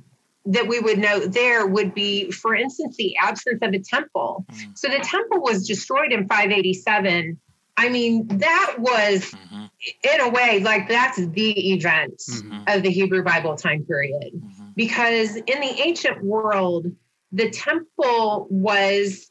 that 0.46 0.68
we 0.68 0.80
would 0.80 0.98
note 0.98 1.32
there 1.32 1.68
would 1.68 1.94
be, 1.94 2.32
for 2.32 2.56
instance, 2.56 2.96
the 2.98 3.16
absence 3.18 3.60
of 3.62 3.74
a 3.74 3.80
temple. 3.80 4.46
Mm-hmm. 4.51 4.72
So 4.74 4.88
the 4.88 5.00
temple 5.00 5.42
was 5.42 5.68
destroyed 5.68 6.12
in 6.12 6.28
587. 6.28 7.38
I 7.78 7.89
mean, 7.89 8.28
that 8.39 8.75
was, 8.80 9.25
mm-hmm. 9.32 9.66
in 10.04 10.22
a 10.22 10.30
way, 10.30 10.60
like 10.62 10.88
that's 10.88 11.18
the 11.18 11.74
event 11.74 12.22
mm-hmm. 12.30 12.63
of 12.68 12.84
the 12.84 12.89
Hebrew 12.89 13.24
Bible 13.24 13.56
time 13.58 13.84
period. 13.86 14.34
Mm-hmm. 14.34 14.70
Because 14.75 15.36
in 15.36 15.62
the 15.62 15.82
ancient 15.82 16.24
world, 16.24 16.88
the 17.32 17.51
temple 17.51 18.48
was 18.50 19.30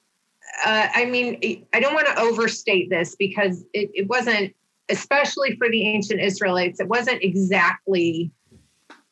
uh, 0.65 0.89
I 0.95 1.05
mean, 1.05 1.67
I 1.73 1.81
don't 1.81 1.95
want 1.95 2.07
to 2.07 2.21
overstate 2.21 2.91
this 2.91 3.15
because 3.15 3.65
it, 3.73 3.91
it 3.95 4.09
wasn't, 4.09 4.55
especially 4.89 5.57
for 5.57 5.69
the 5.69 5.87
ancient 5.87 6.21
Israelites, 6.21 6.81
it 6.81 6.89
wasn't 6.89 7.23
exactly 7.23 8.31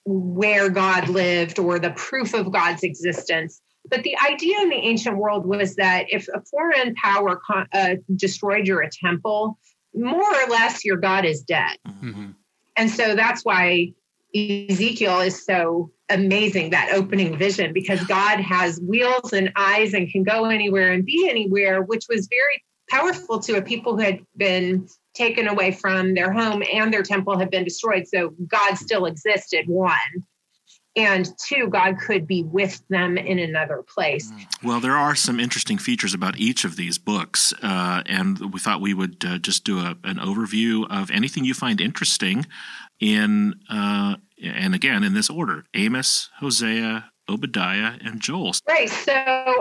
where 0.07 0.69
God 0.69 1.09
lived 1.09 1.59
or 1.59 1.79
the 1.79 1.91
proof 1.91 2.33
of 2.33 2.53
God's 2.53 2.85
existence. 2.85 3.61
But 3.89 4.03
the 4.03 4.17
idea 4.19 4.61
in 4.63 4.71
the 4.71 4.77
ancient 4.77 5.19
world 5.19 5.47
was 5.47 5.77
that 5.77 6.07
if 6.09 6.29
a 6.29 6.41
foreign 6.51 6.95
power 6.95 7.41
uh, 7.73 7.97
destroyed 8.15 8.67
your 8.67 8.89
temple, 8.91 9.59
more 9.95 10.23
or 10.23 10.49
less 10.49 10.85
your 10.85 10.97
God 10.97 11.25
is 11.25 11.43
dead. 11.43 11.77
Mm-hmm. 11.87 12.31
And 12.77 12.91
so 12.91 13.15
that's 13.15 13.45
why 13.45 13.93
Ezekiel 14.35 15.21
is 15.21 15.45
so 15.45 15.91
amazing, 16.09 16.71
that 16.71 16.93
opening 16.95 17.37
vision, 17.37 17.73
because 17.73 18.03
God 18.05 18.39
has 18.41 18.81
wheels 18.81 19.33
and 19.33 19.53
eyes 19.57 19.95
and 19.95 20.11
can 20.11 20.23
go 20.23 20.45
anywhere 20.45 20.93
and 20.93 21.05
be 21.05 21.29
anywhere, 21.29 21.83
which 21.83 22.05
was 22.09 22.29
very 22.29 22.63
powerful 22.91 23.41
to 23.41 23.57
a 23.57 23.63
people 23.63 23.97
who 23.97 24.03
had 24.03 24.21
been 24.37 24.89
taken 25.17 25.49
away 25.49 25.73
from 25.73 26.15
their 26.15 26.33
home 26.33 26.63
and 26.73 26.93
their 26.93 27.03
temple 27.03 27.39
had 27.39 27.51
been 27.51 27.65
destroyed. 27.65 28.07
So 28.07 28.35
God 28.47 28.75
still 28.75 29.07
existed, 29.07 29.67
one. 29.67 29.97
And 30.95 31.29
two, 31.47 31.69
God 31.69 31.99
could 31.99 32.27
be 32.27 32.43
with 32.43 32.83
them 32.89 33.19
in 33.19 33.39
another 33.39 33.85
place. 33.87 34.33
Well, 34.63 34.81
there 34.81 34.97
are 34.97 35.15
some 35.15 35.39
interesting 35.39 35.77
features 35.77 36.15
about 36.15 36.39
each 36.39 36.65
of 36.65 36.77
these 36.77 36.97
books. 36.97 37.53
Uh, 37.63 38.03
and 38.07 38.55
we 38.55 38.61
thought 38.61 38.81
we 38.81 38.95
would 38.95 39.23
uh, 39.23 39.37
just 39.37 39.65
do 39.65 39.79
a, 39.79 39.97
an 40.05 40.17
overview 40.17 40.87
of 40.91 41.11
anything 41.11 41.45
you 41.45 41.53
find 41.53 41.83
interesting 41.83 42.47
in 42.99 43.55
uh, 43.69 44.17
and 44.43 44.75
again 44.75 45.05
in 45.05 45.13
this 45.13 45.29
order 45.29 45.65
Amos, 45.75 46.31
Hosea, 46.39 47.11
Obadiah, 47.29 47.95
and 48.05 48.21
Joel. 48.21 48.53
Right. 48.69 48.89
So 48.89 49.13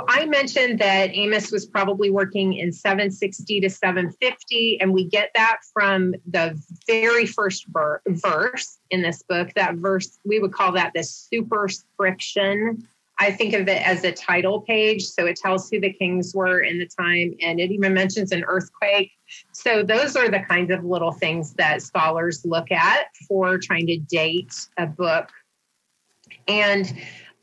I 0.07 0.25
mentioned 0.27 0.79
that 0.79 1.15
Amos 1.15 1.51
was 1.51 1.65
probably 1.65 2.11
working 2.11 2.53
in 2.53 2.71
760 2.71 3.61
to 3.61 3.69
750, 3.69 4.79
and 4.81 4.93
we 4.93 5.05
get 5.05 5.31
that 5.35 5.57
from 5.73 6.13
the 6.27 6.61
very 6.87 7.25
first 7.25 7.65
ver- 7.69 8.01
verse 8.07 8.77
in 8.91 9.01
this 9.01 9.23
book. 9.23 9.51
That 9.55 9.75
verse, 9.75 10.19
we 10.25 10.39
would 10.39 10.53
call 10.53 10.71
that 10.73 10.91
the 10.93 11.03
superscription 11.03 12.85
I 13.17 13.31
think 13.31 13.53
of 13.53 13.67
it 13.67 13.87
as 13.87 14.03
a 14.03 14.11
title 14.11 14.61
page. 14.61 15.03
So 15.03 15.25
it 15.25 15.37
tells 15.37 15.69
who 15.69 15.79
the 15.79 15.93
kings 15.93 16.33
were 16.35 16.59
in 16.59 16.79
the 16.79 16.85
time, 16.87 17.35
and 17.41 17.59
it 17.59 17.71
even 17.71 17.93
mentions 17.93 18.31
an 18.31 18.43
earthquake. 18.45 19.11
So 19.53 19.83
those 19.83 20.15
are 20.15 20.29
the 20.29 20.39
kinds 20.39 20.71
of 20.71 20.83
little 20.83 21.11
things 21.11 21.53
that 21.53 21.81
scholars 21.81 22.43
look 22.45 22.71
at 22.71 23.07
for 23.27 23.57
trying 23.57 23.87
to 23.87 23.97
date 23.97 24.53
a 24.77 24.85
book. 24.85 25.29
And 26.47 26.93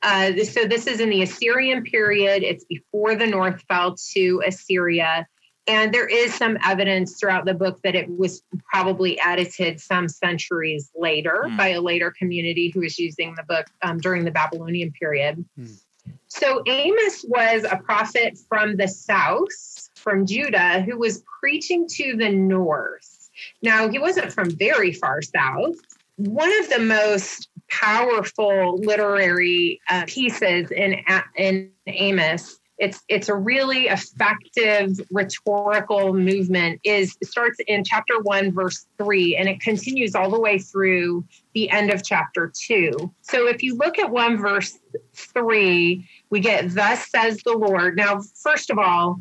uh, 0.03 0.33
so 0.45 0.65
this 0.65 0.87
is 0.87 1.01
in 1.01 1.11
the 1.11 1.23
Assyrian 1.23 1.85
period. 1.85 2.43
It's 2.43 2.65
before 2.65 3.15
the 3.15 3.27
north 3.27 3.63
fell 3.69 3.97
to 4.15 4.43
Assyria. 4.47 5.27
And 5.69 5.95
there 5.95 6.09
is 6.09 6.35
some 6.35 6.59
evidence 6.65 7.21
throughout 7.21 7.45
the 7.45 7.55
book 7.55 7.81
that 7.85 7.95
it 7.95 8.09
was 8.11 8.43
probably 8.73 9.21
edited 9.21 9.81
some 9.81 10.09
centuries 10.09 10.91
later 10.97 11.45
mm. 11.47 11.57
by 11.57 11.69
a 11.69 11.81
later 11.81 12.13
community 12.19 12.73
who 12.75 12.81
was 12.81 12.99
using 12.99 13.35
the 13.37 13.45
book 13.45 13.67
um, 13.83 13.99
during 13.99 14.25
the 14.25 14.33
Babylonian 14.33 14.91
period. 14.91 15.45
Mm. 15.59 15.79
So 16.27 16.63
Amos 16.67 17.25
was 17.29 17.65
a 17.65 17.77
prophet 17.77 18.39
from 18.49 18.77
the 18.77 18.89
south, 18.89 19.89
from 19.95 20.27
Judah, 20.27 20.81
who 20.81 20.99
was 20.99 21.23
preaching 21.41 21.87
to 21.91 22.17
the 22.17 22.29
north. 22.29 23.31
Now, 23.63 23.89
he 23.89 23.99
wasn't 23.99 24.33
from 24.33 24.51
very 24.51 24.93
far 24.93 25.23
south. 25.23 25.77
One 26.17 26.51
of 26.61 26.69
the 26.69 26.81
most 26.81 27.49
powerful 27.71 28.79
literary 28.79 29.81
uh, 29.89 30.05
pieces 30.07 30.71
in, 30.71 31.03
in 31.37 31.71
Amos 31.87 32.61
it's 32.83 33.01
it's 33.09 33.29
a 33.29 33.35
really 33.35 33.87
effective 33.87 34.99
rhetorical 35.13 36.15
movement 36.15 36.81
is 36.83 37.17
starts 37.23 37.59
in 37.69 37.85
chapter 37.85 38.21
1 38.23 38.53
verse 38.53 38.87
3 38.99 39.37
and 39.37 39.49
it 39.49 39.61
continues 39.61 40.17
all 40.17 40.31
the 40.31 40.41
way 40.41 40.59
through 40.59 41.25
the 41.55 41.71
end 41.71 41.91
of 41.91 42.03
chapter 42.03 42.53
2 42.67 42.93
so 43.21 43.47
if 43.47 43.63
you 43.63 43.77
look 43.77 44.01
at 44.01 44.11
1 44.11 44.37
verse 44.37 44.79
3 45.15 46.09
we 46.31 46.41
get 46.41 46.75
thus 46.75 47.09
says 47.09 47.41
the 47.45 47.53
lord. 47.53 47.97
Now 47.97 48.21
first 48.43 48.69
of 48.71 48.79
all 48.79 49.21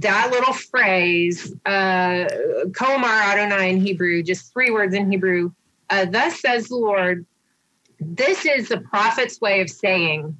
that 0.00 0.30
little 0.30 0.52
phrase 0.52 1.54
uh 1.64 2.26
komar 2.72 3.22
adonai 3.32 3.70
in 3.70 3.80
hebrew 3.80 4.22
just 4.22 4.52
three 4.52 4.70
words 4.70 4.94
in 4.94 5.10
hebrew 5.10 5.50
uh, 5.92 6.04
thus 6.06 6.40
says 6.40 6.68
the 6.68 6.76
lord 6.76 7.24
this 8.00 8.44
is 8.44 8.68
the 8.68 8.80
prophet's 8.80 9.40
way 9.40 9.60
of 9.60 9.70
saying 9.70 10.36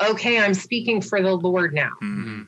okay, 0.00 0.38
I'm 0.38 0.54
speaking 0.54 1.00
for 1.00 1.22
the 1.22 1.34
Lord 1.34 1.74
now. 1.74 1.90
Mm-hmm. 2.02 2.42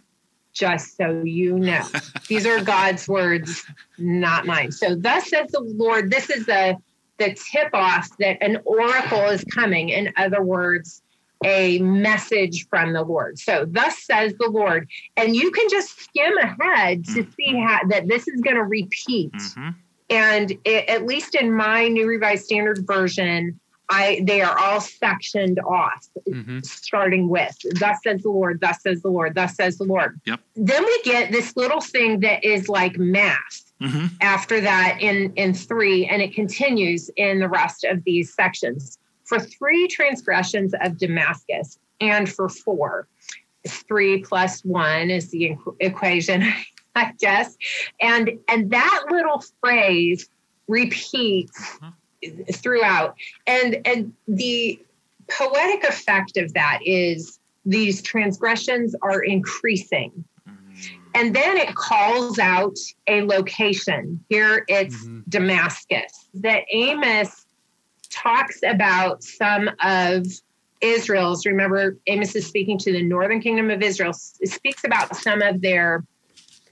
Just 0.53 0.97
so 0.97 1.23
you 1.23 1.59
know, 1.59 1.85
these 2.29 2.47
are 2.47 2.63
God's 2.63 3.07
words, 3.09 3.65
not 3.99 4.47
mine. 4.47 4.73
So, 4.73 4.95
thus 4.95 5.29
says 5.29 5.51
the 5.51 5.61
Lord, 5.61 6.11
this 6.11 6.29
is 6.29 6.47
the, 6.47 6.77
the 7.19 7.35
tip 7.35 7.71
off 7.73 8.09
that 8.19 8.39
an 8.41 8.59
oracle 8.65 9.27
is 9.27 9.45
coming. 9.45 9.91
In 9.91 10.13
other 10.17 10.43
words, 10.43 11.03
a 11.45 11.79
message 11.79 12.69
from 12.69 12.93
the 12.93 13.03
Lord. 13.03 13.39
So, 13.39 13.65
thus 13.69 14.03
says 14.03 14.35
the 14.39 14.49
Lord. 14.49 14.89
And 15.17 15.37
you 15.37 15.51
can 15.53 15.69
just 15.71 16.01
skim 16.01 16.37
ahead 16.39 17.05
to 17.07 17.23
mm-hmm. 17.23 17.31
see 17.33 17.57
how 17.57 17.81
that 17.89 18.09
this 18.09 18.27
is 18.27 18.41
going 18.41 18.57
to 18.57 18.65
repeat. 18.65 19.33
Mm-hmm. 19.33 19.71
And 20.11 20.51
it, 20.65 20.89
at 20.89 21.07
least 21.07 21.35
in 21.35 21.53
my 21.53 21.89
New 21.89 22.07
Revised 22.07 22.45
Standard 22.45 22.85
Version, 22.87 23.59
I 23.91 24.23
they 24.25 24.41
are 24.41 24.57
all 24.59 24.81
sectioned 24.81 25.59
off, 25.61 26.07
mm-hmm. 26.29 26.61
starting 26.63 27.29
with 27.29 27.57
"Thus 27.79 27.99
says 28.05 28.23
the 28.23 28.31
Lord," 28.31 28.61
"Thus 28.61 28.83
says 28.83 29.03
the 29.03 29.09
Lord," 29.09 29.35
"Thus 29.35 29.57
says 29.57 29.79
the 29.79 29.85
Lord." 29.85 30.21
Yep. 30.27 30.41
Then 30.55 30.85
we 30.85 31.03
get 31.03 31.33
this 31.33 31.57
little 31.57 31.81
thing 31.81 32.21
that 32.21 32.45
is 32.45 32.69
like 32.69 32.99
math. 32.99 33.73
Mm-hmm. 33.81 34.07
After 34.21 34.61
that, 34.61 34.99
in 35.01 35.33
in 35.35 35.55
three, 35.55 36.07
and 36.07 36.23
it 36.23 36.35
continues 36.35 37.11
in 37.17 37.41
the 37.41 37.49
rest 37.49 37.85
of 37.85 38.05
these 38.05 38.33
sections. 38.33 38.99
For 39.25 39.39
three 39.39 39.89
transgressions 39.89 40.75
of 40.83 40.97
Damascus, 40.97 41.79
and 42.01 42.29
for 42.29 42.49
four, 42.49 43.09
three 43.67 44.23
plus 44.23 44.65
one 44.65 45.11
is 45.11 45.31
the 45.31 45.57
equation, 45.81 46.45
I 46.95 47.13
guess. 47.19 47.57
And 48.01 48.39
and 48.49 48.71
that 48.71 49.05
little 49.11 49.43
phrase 49.61 50.29
repeats. 50.69 51.59
Mm-hmm 51.77 51.89
throughout. 52.53 53.17
And 53.47 53.81
and 53.85 54.13
the 54.29 54.81
poetic 55.31 55.85
effect 55.85 56.37
of 56.37 56.53
that 56.55 56.81
is 56.85 57.39
these 57.65 58.03
transgressions 58.03 58.95
are 59.03 59.23
increasing. 59.23 60.25
Mm-hmm. 60.49 60.87
And 61.15 61.35
then 61.35 61.57
it 61.57 61.75
calls 61.75 62.39
out 62.39 62.77
a 63.07 63.23
location. 63.23 64.25
Here 64.29 64.65
it's 64.69 64.97
mm-hmm. 64.97 65.21
Damascus. 65.29 66.29
That 66.35 66.65
Amos 66.73 67.47
talks 68.11 68.61
about 68.67 69.23
some 69.23 69.71
of 69.83 70.27
Israel's, 70.81 71.45
remember, 71.45 71.97
Amos 72.07 72.35
is 72.35 72.47
speaking 72.47 72.79
to 72.79 72.93
the 72.93 73.03
northern 73.03 73.41
kingdom 73.41 73.71
of 73.71 73.83
Israel, 73.83 74.13
it 74.41 74.49
speaks 74.49 74.83
about 74.85 75.15
some 75.15 75.43
of 75.43 75.61
their 75.61 76.05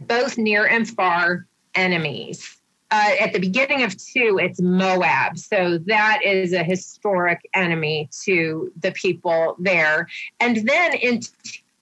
both 0.00 0.38
near 0.38 0.66
and 0.66 0.88
far 0.88 1.46
enemies 1.74 2.58
uh, 2.90 3.10
at 3.20 3.32
the 3.32 3.38
beginning 3.38 3.82
of 3.82 3.96
two, 3.96 4.38
it's 4.40 4.60
Moab. 4.60 5.38
So 5.38 5.78
that 5.86 6.20
is 6.24 6.52
a 6.52 6.62
historic 6.62 7.40
enemy 7.54 8.08
to 8.24 8.72
the 8.80 8.92
people 8.92 9.56
there. 9.58 10.08
And 10.40 10.56
then 10.66 10.94
in 10.94 11.20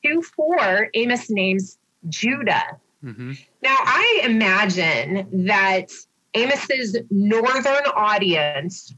2 0.04 0.22
4, 0.22 0.90
Amos 0.94 1.30
names 1.30 1.78
Judah. 2.08 2.78
Mm-hmm. 3.04 3.32
Now, 3.62 3.76
I 3.78 4.22
imagine 4.24 5.46
that 5.46 5.92
Amos's 6.34 6.96
northern 7.10 7.86
audience, 7.94 8.92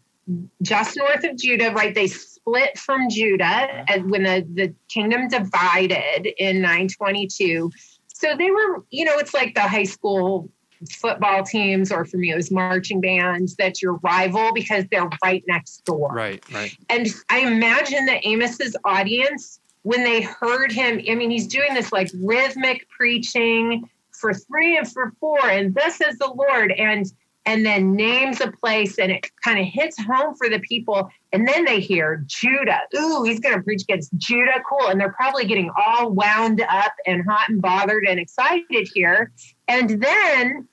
just 0.62 0.96
north 0.96 1.24
of 1.24 1.36
Judah, 1.36 1.72
right? 1.72 1.94
They 1.94 2.06
split 2.06 2.78
from 2.78 3.10
Judah 3.10 3.84
and 3.90 4.10
when 4.10 4.22
the, 4.22 4.46
the 4.54 4.74
kingdom 4.88 5.28
divided 5.28 6.26
in 6.38 6.62
922. 6.62 7.70
So 8.18 8.34
they 8.36 8.50
were, 8.50 8.84
you 8.90 9.04
know, 9.04 9.16
it's 9.18 9.32
like 9.32 9.54
the 9.54 9.60
high 9.60 9.84
school 9.84 10.50
football 10.90 11.44
teams 11.44 11.90
or 11.90 12.04
for 12.04 12.18
me 12.18 12.30
it 12.30 12.36
was 12.36 12.52
marching 12.52 13.00
bands 13.00 13.56
that's 13.56 13.82
your 13.82 13.94
rival 13.94 14.52
because 14.54 14.84
they're 14.92 15.08
right 15.24 15.42
next 15.48 15.84
door. 15.84 16.12
Right 16.12 16.40
right. 16.52 16.76
And 16.88 17.08
i 17.30 17.40
imagine 17.40 18.06
that 18.06 18.24
amos's 18.24 18.76
audience 18.84 19.58
when 19.82 20.04
they 20.04 20.20
heard 20.20 20.70
him 20.70 21.00
i 21.10 21.16
mean 21.16 21.32
he's 21.32 21.48
doing 21.48 21.74
this 21.74 21.90
like 21.90 22.08
rhythmic 22.22 22.88
preaching 22.90 23.90
for 24.12 24.32
three 24.32 24.76
and 24.76 24.86
for 24.86 25.12
four 25.18 25.50
and 25.50 25.74
this 25.74 26.00
is 26.00 26.16
the 26.18 26.32
lord 26.32 26.70
and 26.70 27.12
and 27.48 27.64
then 27.66 27.96
names 27.96 28.40
a 28.40 28.50
place 28.52 28.98
and 28.98 29.10
it 29.10 29.26
kind 29.42 29.58
of 29.58 29.66
hits 29.66 29.96
home 30.04 30.34
for 30.36 30.48
the 30.48 30.60
people 30.60 31.08
and 31.32 31.48
then 31.48 31.64
they 31.64 31.80
hear 31.80 32.22
judah 32.26 32.80
ooh 32.96 33.24
he's 33.24 33.40
going 33.40 33.54
to 33.54 33.62
preach 33.62 33.82
against 33.82 34.16
judah 34.16 34.62
cool 34.68 34.88
and 34.88 35.00
they're 35.00 35.12
probably 35.12 35.44
getting 35.44 35.70
all 35.76 36.10
wound 36.10 36.60
up 36.68 36.92
and 37.06 37.24
hot 37.28 37.48
and 37.48 37.60
bothered 37.60 38.04
and 38.06 38.20
excited 38.20 38.88
here 38.94 39.32
and 39.68 40.02
then, 40.02 40.66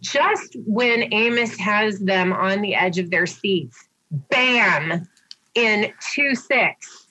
just 0.00 0.56
when 0.66 1.12
Amos 1.12 1.56
has 1.58 2.00
them 2.00 2.32
on 2.32 2.62
the 2.62 2.74
edge 2.74 2.98
of 2.98 3.10
their 3.10 3.26
seats, 3.26 3.88
bam, 4.10 5.06
in 5.54 5.92
2 6.14 6.34
6, 6.34 7.06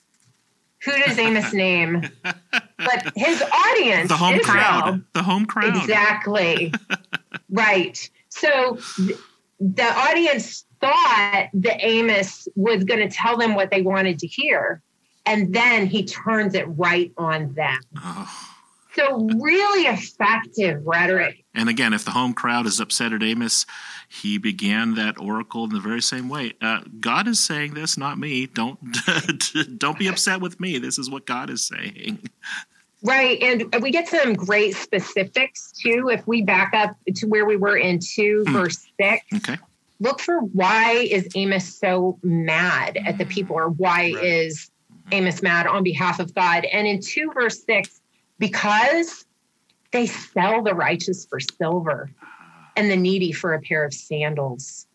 who 0.84 0.90
does 0.98 1.18
Amos 1.18 1.52
name? 1.54 2.02
But 2.22 3.12
his 3.16 3.42
audience, 3.70 4.08
the 4.08 4.16
home 4.16 4.34
Israel, 4.34 4.54
crowd. 4.54 5.04
The 5.14 5.22
home 5.22 5.46
crowd. 5.46 5.76
Exactly. 5.76 6.74
right. 7.50 8.10
So 8.34 8.78
th- 8.96 9.18
the 9.60 9.84
audience 9.84 10.64
thought 10.80 11.48
that 11.52 11.84
Amos 11.84 12.48
was 12.56 12.84
going 12.84 13.06
to 13.06 13.14
tell 13.14 13.36
them 13.36 13.54
what 13.54 13.70
they 13.70 13.82
wanted 13.82 14.18
to 14.20 14.26
hear. 14.26 14.82
And 15.24 15.54
then 15.54 15.86
he 15.86 16.04
turns 16.04 16.54
it 16.54 16.64
right 16.64 17.12
on 17.16 17.54
them. 17.54 17.78
Oh. 17.96 18.48
So, 18.94 19.26
really 19.40 19.86
effective 19.86 20.82
rhetoric. 20.84 21.44
And 21.54 21.70
again, 21.70 21.94
if 21.94 22.04
the 22.04 22.10
home 22.10 22.34
crowd 22.34 22.66
is 22.66 22.78
upset 22.78 23.14
at 23.14 23.22
Amos, 23.22 23.64
he 24.06 24.36
began 24.36 24.96
that 24.96 25.18
oracle 25.18 25.64
in 25.64 25.70
the 25.70 25.80
very 25.80 26.02
same 26.02 26.28
way. 26.28 26.52
Uh, 26.60 26.80
God 27.00 27.26
is 27.26 27.42
saying 27.42 27.72
this, 27.72 27.96
not 27.96 28.18
me. 28.18 28.46
Don't 28.46 28.78
don't 29.78 29.98
be 29.98 30.08
upset 30.08 30.42
with 30.42 30.60
me. 30.60 30.76
This 30.76 30.98
is 30.98 31.08
what 31.08 31.24
God 31.24 31.48
is 31.48 31.66
saying. 31.66 32.28
Right, 33.04 33.42
and 33.42 33.82
we 33.82 33.90
get 33.90 34.06
some 34.06 34.34
great 34.34 34.76
specifics 34.76 35.72
too. 35.72 36.08
If 36.08 36.24
we 36.26 36.42
back 36.42 36.72
up 36.72 36.96
to 37.16 37.26
where 37.26 37.44
we 37.44 37.56
were 37.56 37.76
in 37.76 37.98
two, 37.98 38.44
mm. 38.46 38.52
verse 38.52 38.86
six. 39.00 39.24
Okay. 39.34 39.58
Look 39.98 40.20
for 40.20 40.38
why 40.38 40.92
is 41.10 41.28
Amos 41.34 41.78
so 41.78 42.18
mad 42.22 42.96
at 43.04 43.18
the 43.18 43.26
people, 43.26 43.56
or 43.56 43.70
why 43.70 44.12
right. 44.14 44.24
is 44.24 44.70
Amos 45.10 45.42
mad 45.42 45.66
on 45.66 45.82
behalf 45.82 46.20
of 46.20 46.32
God? 46.34 46.64
And 46.64 46.86
in 46.86 47.00
two, 47.00 47.32
verse 47.34 47.64
six, 47.64 48.00
because 48.38 49.24
they 49.90 50.06
sell 50.06 50.62
the 50.62 50.74
righteous 50.74 51.26
for 51.26 51.40
silver 51.40 52.10
and 52.76 52.90
the 52.90 52.96
needy 52.96 53.32
for 53.32 53.54
a 53.54 53.60
pair 53.60 53.84
of 53.84 53.92
sandals. 53.92 54.86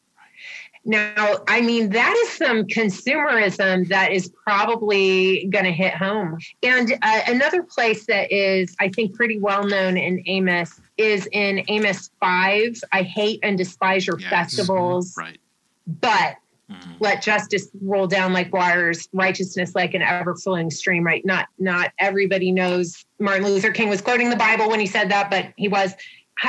Now, 0.87 1.39
I 1.49 1.59
mean, 1.59 1.89
that 1.89 2.15
is 2.23 2.29
some 2.29 2.63
consumerism 2.63 3.89
that 3.89 4.13
is 4.13 4.29
probably 4.29 5.45
going 5.51 5.65
to 5.65 5.71
hit 5.73 5.93
home. 5.93 6.37
And 6.63 6.93
uh, 7.01 7.21
another 7.27 7.61
place 7.61 8.05
that 8.05 8.31
is, 8.31 8.73
I 8.79 8.87
think, 8.87 9.13
pretty 9.13 9.37
well 9.37 9.65
known 9.65 9.97
in 9.97 10.23
Amos 10.27 10.79
is 10.95 11.27
in 11.33 11.65
Amos 11.67 12.09
5. 12.21 12.81
I 12.93 13.01
hate 13.01 13.41
and 13.43 13.57
despise 13.57 14.07
your 14.07 14.17
yes. 14.17 14.29
festivals. 14.29 15.13
Right. 15.17 15.37
But 15.85 16.37
Mm-hmm. 16.69 16.93
Let 16.99 17.21
justice 17.21 17.69
roll 17.81 18.07
down 18.07 18.33
like 18.33 18.51
waters, 18.51 19.07
righteousness 19.13 19.73
like 19.73 19.93
an 19.93 20.01
ever-flowing 20.01 20.69
stream. 20.69 21.05
Right? 21.05 21.25
Not 21.25 21.47
not 21.57 21.93
everybody 21.97 22.51
knows 22.51 23.05
Martin 23.19 23.45
Luther 23.45 23.71
King 23.71 23.87
was 23.87 24.01
quoting 24.01 24.29
the 24.29 24.35
Bible 24.35 24.69
when 24.69 24.81
he 24.81 24.85
said 24.85 25.09
that, 25.09 25.29
but 25.31 25.53
he 25.55 25.69
was. 25.69 25.93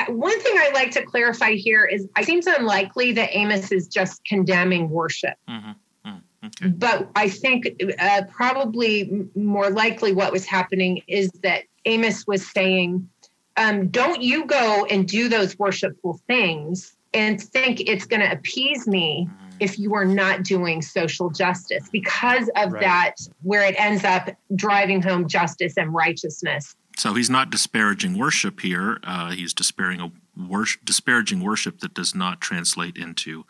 One 0.09 0.38
thing 0.40 0.54
I 0.57 0.71
like 0.75 0.90
to 0.92 1.04
clarify 1.04 1.52
here 1.52 1.85
is 1.85 2.07
it 2.16 2.25
seems 2.25 2.47
unlikely 2.47 3.12
that 3.12 3.30
Amos 3.33 3.73
is 3.73 3.88
just 3.88 4.25
condemning 4.25 4.90
worship. 4.90 5.35
Mm-hmm. 5.49 6.11
mm-hmm. 6.11 6.71
But 6.71 7.11
I 7.16 7.28
think 7.28 7.68
uh, 7.99 8.23
probably 8.30 9.26
more 9.35 9.71
likely 9.71 10.12
what 10.12 10.33
was 10.33 10.45
happening 10.45 11.02
is 11.09 11.30
that 11.42 11.64
Amos 11.85 12.26
was 12.26 12.47
saying, 12.47 13.09
um, 13.57 13.88
Don't 13.88 14.23
you 14.23 14.45
go 14.47 14.87
and 14.90 15.09
do 15.09 15.28
those 15.28 15.59
worshipful 15.59 16.21
things 16.26 16.95
and 17.14 17.40
think 17.42 17.80
it's 17.80 18.04
going 18.04 18.21
to 18.21 18.30
appease 18.30 18.87
me 18.87 19.26
mm-hmm 19.28 19.49
if 19.61 19.78
you 19.78 19.95
are 19.95 20.04
not 20.04 20.42
doing 20.42 20.83
social 20.83 21.30
justice 21.30 21.88
because 21.90 22.49
of 22.57 22.73
right. 22.73 22.80
that, 22.80 23.14
where 23.42 23.62
it 23.62 23.75
ends 23.78 24.04
up 24.04 24.30
driving 24.54 25.02
home 25.02 25.28
justice 25.28 25.76
and 25.76 25.92
righteousness. 25.95 26.76
So 26.98 27.14
he's 27.14 27.30
not 27.30 27.50
disparaging 27.50 28.18
worship 28.18 28.60
here. 28.60 28.98
Uh, 29.04 29.30
he's 29.30 29.54
disparaging, 29.54 30.00
a 30.00 30.10
worship, 30.48 30.84
disparaging 30.84 31.40
worship 31.40 31.78
that 31.80 31.94
does 31.94 32.14
not 32.14 32.40
translate 32.40 32.96
into 32.96 33.44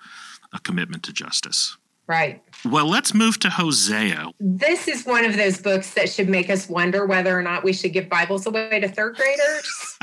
a 0.53 0.59
commitment 0.59 1.03
to 1.05 1.13
justice. 1.15 1.77
Right. 2.07 2.43
Well, 2.65 2.87
let's 2.87 3.15
move 3.15 3.39
to 3.41 3.51
Hosea. 3.51 4.33
This 4.39 4.87
is 4.87 5.05
one 5.05 5.25
of 5.25 5.37
those 5.37 5.61
books 5.61 5.95
that 5.95 6.11
should 6.11 6.29
make 6.29 6.51
us 6.51 6.69
wonder 6.69 7.07
whether 7.07 7.39
or 7.39 7.43
not 7.43 7.65
we 7.65 7.73
should 7.73 7.93
give 7.93 8.09
Bibles 8.09 8.47
away 8.47 8.81
to 8.81 8.89
third 8.89 9.17
graders. 9.17 9.99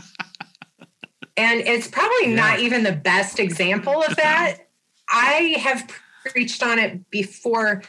and 1.37 1.61
it's 1.61 1.87
probably 1.87 2.29
yeah. 2.29 2.35
not 2.35 2.59
even 2.59 2.83
the 2.83 2.93
best 2.93 3.39
example 3.39 4.03
of 4.03 4.15
that. 4.17 4.67
I 5.09 5.55
have 5.59 5.87
preached 6.25 6.63
on 6.63 6.79
it 6.79 7.09
before 7.11 7.83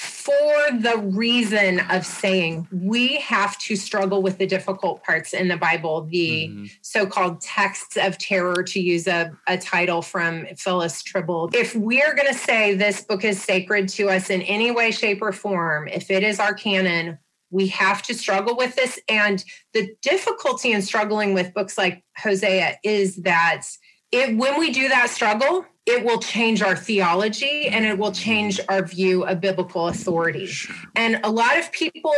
for 0.00 0.56
the 0.78 0.96
reason 1.14 1.80
of 1.90 2.06
saying 2.06 2.66
we 2.72 3.16
have 3.16 3.58
to 3.58 3.76
struggle 3.76 4.22
with 4.22 4.38
the 4.38 4.46
difficult 4.46 5.04
parts 5.04 5.34
in 5.34 5.48
the 5.48 5.58
Bible, 5.58 6.06
the 6.10 6.48
mm-hmm. 6.48 6.64
so 6.80 7.04
called 7.04 7.42
texts 7.42 7.98
of 7.98 8.16
terror, 8.16 8.62
to 8.62 8.80
use 8.80 9.06
a, 9.06 9.30
a 9.46 9.58
title 9.58 10.00
from 10.00 10.46
Phyllis 10.56 11.02
Trible. 11.02 11.54
If 11.54 11.76
we're 11.76 12.14
going 12.14 12.28
to 12.28 12.38
say 12.38 12.74
this 12.74 13.02
book 13.02 13.24
is 13.24 13.42
sacred 13.42 13.90
to 13.90 14.08
us 14.08 14.30
in 14.30 14.40
any 14.42 14.70
way, 14.70 14.90
shape, 14.90 15.20
or 15.20 15.32
form, 15.32 15.86
if 15.86 16.10
it 16.10 16.22
is 16.22 16.40
our 16.40 16.54
canon, 16.54 17.18
we 17.50 17.66
have 17.68 18.00
to 18.04 18.14
struggle 18.14 18.56
with 18.56 18.76
this. 18.76 18.98
And 19.06 19.44
the 19.74 19.94
difficulty 20.00 20.72
in 20.72 20.80
struggling 20.80 21.34
with 21.34 21.52
books 21.52 21.76
like 21.76 22.02
Hosea 22.16 22.78
is 22.82 23.16
that 23.16 23.66
it, 24.12 24.34
when 24.34 24.58
we 24.58 24.72
do 24.72 24.88
that 24.88 25.10
struggle, 25.10 25.66
it 25.90 26.04
will 26.04 26.20
change 26.20 26.62
our 26.62 26.76
theology 26.76 27.66
and 27.68 27.84
it 27.84 27.98
will 27.98 28.12
change 28.12 28.60
our 28.68 28.86
view 28.86 29.24
of 29.24 29.40
biblical 29.40 29.88
authority. 29.88 30.48
And 30.94 31.20
a 31.24 31.30
lot 31.30 31.58
of 31.58 31.72
people 31.72 32.14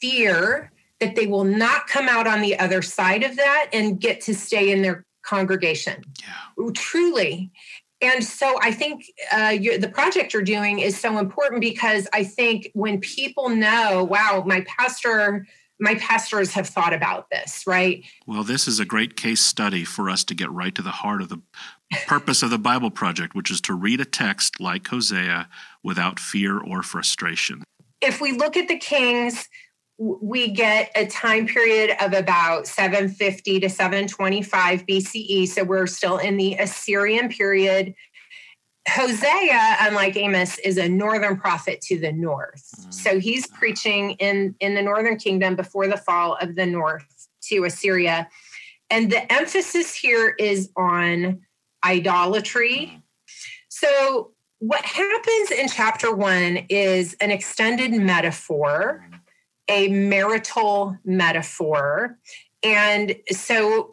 fear 0.00 0.72
that 1.00 1.14
they 1.14 1.26
will 1.26 1.44
not 1.44 1.86
come 1.86 2.08
out 2.08 2.26
on 2.26 2.40
the 2.40 2.58
other 2.58 2.82
side 2.82 3.22
of 3.22 3.36
that 3.36 3.68
and 3.72 4.00
get 4.00 4.20
to 4.22 4.34
stay 4.34 4.72
in 4.72 4.82
their 4.82 5.06
congregation. 5.24 6.02
Yeah. 6.20 6.72
Truly. 6.74 7.52
And 8.00 8.24
so 8.24 8.58
I 8.62 8.72
think 8.72 9.04
uh, 9.32 9.52
the 9.52 9.90
project 9.92 10.32
you're 10.32 10.42
doing 10.42 10.80
is 10.80 10.98
so 10.98 11.18
important 11.18 11.60
because 11.60 12.08
I 12.12 12.24
think 12.24 12.70
when 12.74 13.00
people 13.00 13.48
know, 13.48 14.04
wow, 14.04 14.42
my 14.46 14.64
pastor 14.66 15.46
my 15.80 15.94
pastors 15.96 16.52
have 16.54 16.68
thought 16.68 16.92
about 16.92 17.30
this, 17.30 17.64
right? 17.66 18.04
Well, 18.26 18.42
this 18.42 18.66
is 18.66 18.80
a 18.80 18.84
great 18.84 19.16
case 19.16 19.40
study 19.40 19.84
for 19.84 20.10
us 20.10 20.24
to 20.24 20.34
get 20.34 20.50
right 20.50 20.74
to 20.74 20.82
the 20.82 20.90
heart 20.90 21.22
of 21.22 21.28
the 21.28 21.40
purpose 22.06 22.42
of 22.42 22.50
the 22.50 22.58
Bible 22.58 22.90
Project, 22.90 23.34
which 23.34 23.50
is 23.50 23.60
to 23.62 23.74
read 23.74 24.00
a 24.00 24.04
text 24.04 24.60
like 24.60 24.86
Hosea 24.88 25.48
without 25.82 26.18
fear 26.18 26.58
or 26.58 26.82
frustration. 26.82 27.62
If 28.00 28.20
we 28.20 28.32
look 28.32 28.56
at 28.56 28.68
the 28.68 28.78
Kings, 28.78 29.48
we 29.98 30.48
get 30.48 30.90
a 30.94 31.06
time 31.06 31.46
period 31.46 31.96
of 32.00 32.12
about 32.12 32.66
750 32.66 33.60
to 33.60 33.68
725 33.68 34.86
BCE. 34.86 35.48
So 35.48 35.64
we're 35.64 35.88
still 35.88 36.18
in 36.18 36.36
the 36.36 36.54
Assyrian 36.54 37.28
period. 37.28 37.94
Hosea, 38.88 39.76
unlike 39.80 40.16
Amos, 40.16 40.58
is 40.58 40.78
a 40.78 40.88
northern 40.88 41.36
prophet 41.36 41.80
to 41.82 41.98
the 41.98 42.12
north. 42.12 42.64
Mm-hmm. 42.78 42.90
So 42.90 43.18
he's 43.18 43.46
preaching 43.48 44.12
in, 44.12 44.54
in 44.60 44.74
the 44.74 44.82
northern 44.82 45.16
kingdom 45.16 45.56
before 45.56 45.88
the 45.88 45.96
fall 45.96 46.36
of 46.40 46.54
the 46.54 46.66
north 46.66 47.04
to 47.48 47.64
Assyria. 47.64 48.28
And 48.90 49.10
the 49.10 49.30
emphasis 49.32 49.94
here 49.94 50.34
is 50.38 50.70
on 50.76 51.40
idolatry. 51.84 52.90
Mm-hmm. 52.90 52.98
So 53.68 54.32
what 54.58 54.84
happens 54.84 55.50
in 55.50 55.68
chapter 55.68 56.14
one 56.14 56.66
is 56.68 57.14
an 57.20 57.30
extended 57.30 57.92
metaphor, 57.92 59.04
mm-hmm. 59.04 59.16
a 59.68 59.88
marital 59.88 60.96
metaphor. 61.04 62.18
And 62.62 63.14
so 63.30 63.92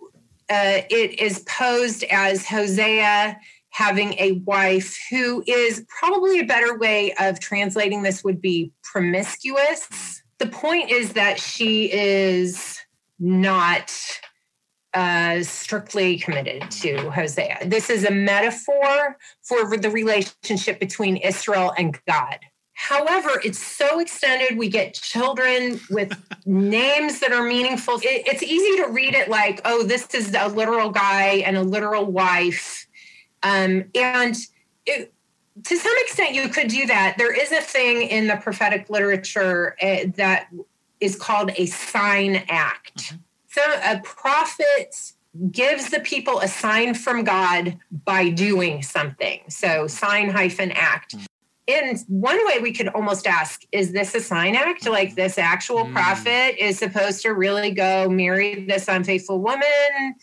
uh, 0.49 0.81
it 0.89 1.19
is 1.19 1.39
posed 1.39 2.03
as 2.05 2.45
Hosea 2.47 3.39
having 3.69 4.13
a 4.13 4.31
wife 4.45 4.97
who 5.09 5.43
is 5.45 5.85
probably 5.99 6.39
a 6.39 6.45
better 6.45 6.77
way 6.77 7.13
of 7.19 7.39
translating 7.39 8.03
this 8.03 8.23
would 8.23 8.41
be 8.41 8.71
promiscuous. 8.83 10.23
The 10.37 10.47
point 10.47 10.89
is 10.89 11.13
that 11.13 11.39
she 11.39 11.91
is 11.91 12.79
not 13.19 13.93
uh, 14.95 15.43
strictly 15.43 16.17
committed 16.17 16.69
to 16.71 17.09
Hosea. 17.11 17.59
This 17.65 17.89
is 17.89 18.05
a 18.05 18.11
metaphor 18.11 19.17
for 19.43 19.77
the 19.77 19.89
relationship 19.89 20.79
between 20.79 21.17
Israel 21.17 21.73
and 21.77 21.99
God. 22.07 22.39
However, 22.73 23.39
it's 23.43 23.59
so 23.59 23.99
extended. 23.99 24.57
We 24.57 24.69
get 24.69 24.95
children 24.95 25.79
with 25.89 26.11
names 26.45 27.19
that 27.19 27.31
are 27.31 27.43
meaningful. 27.43 27.95
It, 27.97 28.23
it's 28.27 28.43
easy 28.43 28.83
to 28.83 28.89
read 28.89 29.13
it 29.13 29.29
like, 29.29 29.61
oh, 29.63 29.83
this 29.83 30.13
is 30.13 30.33
a 30.33 30.47
literal 30.47 30.89
guy 30.89 31.43
and 31.45 31.55
a 31.55 31.63
literal 31.63 32.05
wife 32.05 32.85
um, 33.45 33.85
and 33.93 34.35
it, 34.87 35.13
to 35.63 35.77
some 35.77 35.93
extent, 36.01 36.33
you 36.33 36.49
could 36.49 36.67
do 36.67 36.87
that. 36.87 37.15
There 37.17 37.33
is 37.33 37.51
a 37.51 37.61
thing 37.61 38.01
in 38.09 38.27
the 38.27 38.37
prophetic 38.37 38.89
literature 38.89 39.75
uh, 39.81 40.07
that 40.15 40.47
is 40.99 41.15
called 41.15 41.51
a 41.55 41.67
sign 41.67 42.43
act. 42.49 42.97
Mm-hmm. 42.97 43.17
So 43.55 43.61
a 43.83 43.99
prophet 44.03 45.13
gives 45.51 45.89
the 45.89 45.99
people 45.99 46.39
a 46.39 46.47
sign 46.47 46.93
from 46.93 47.23
God 47.23 47.77
by 48.05 48.29
doing 48.29 48.81
something. 48.83 49.41
So 49.49 49.87
sign 49.87 50.29
hyphen 50.29 50.71
act. 50.71 51.15
Mm. 51.15 51.25
In 51.67 51.97
one 52.07 52.45
way, 52.45 52.59
we 52.59 52.71
could 52.73 52.89
almost 52.89 53.25
ask, 53.25 53.63
is 53.71 53.91
this 53.91 54.13
a 54.13 54.19
sign 54.19 54.55
act? 54.55 54.83
Mm. 54.83 54.91
Like 54.91 55.15
this 55.15 55.37
actual 55.37 55.85
mm. 55.85 55.93
prophet 55.93 56.63
is 56.63 56.77
supposed 56.77 57.21
to 57.21 57.29
really 57.29 57.71
go 57.71 58.09
marry 58.09 58.65
this 58.65 58.87
unfaithful 58.87 59.39
woman 59.39 60.15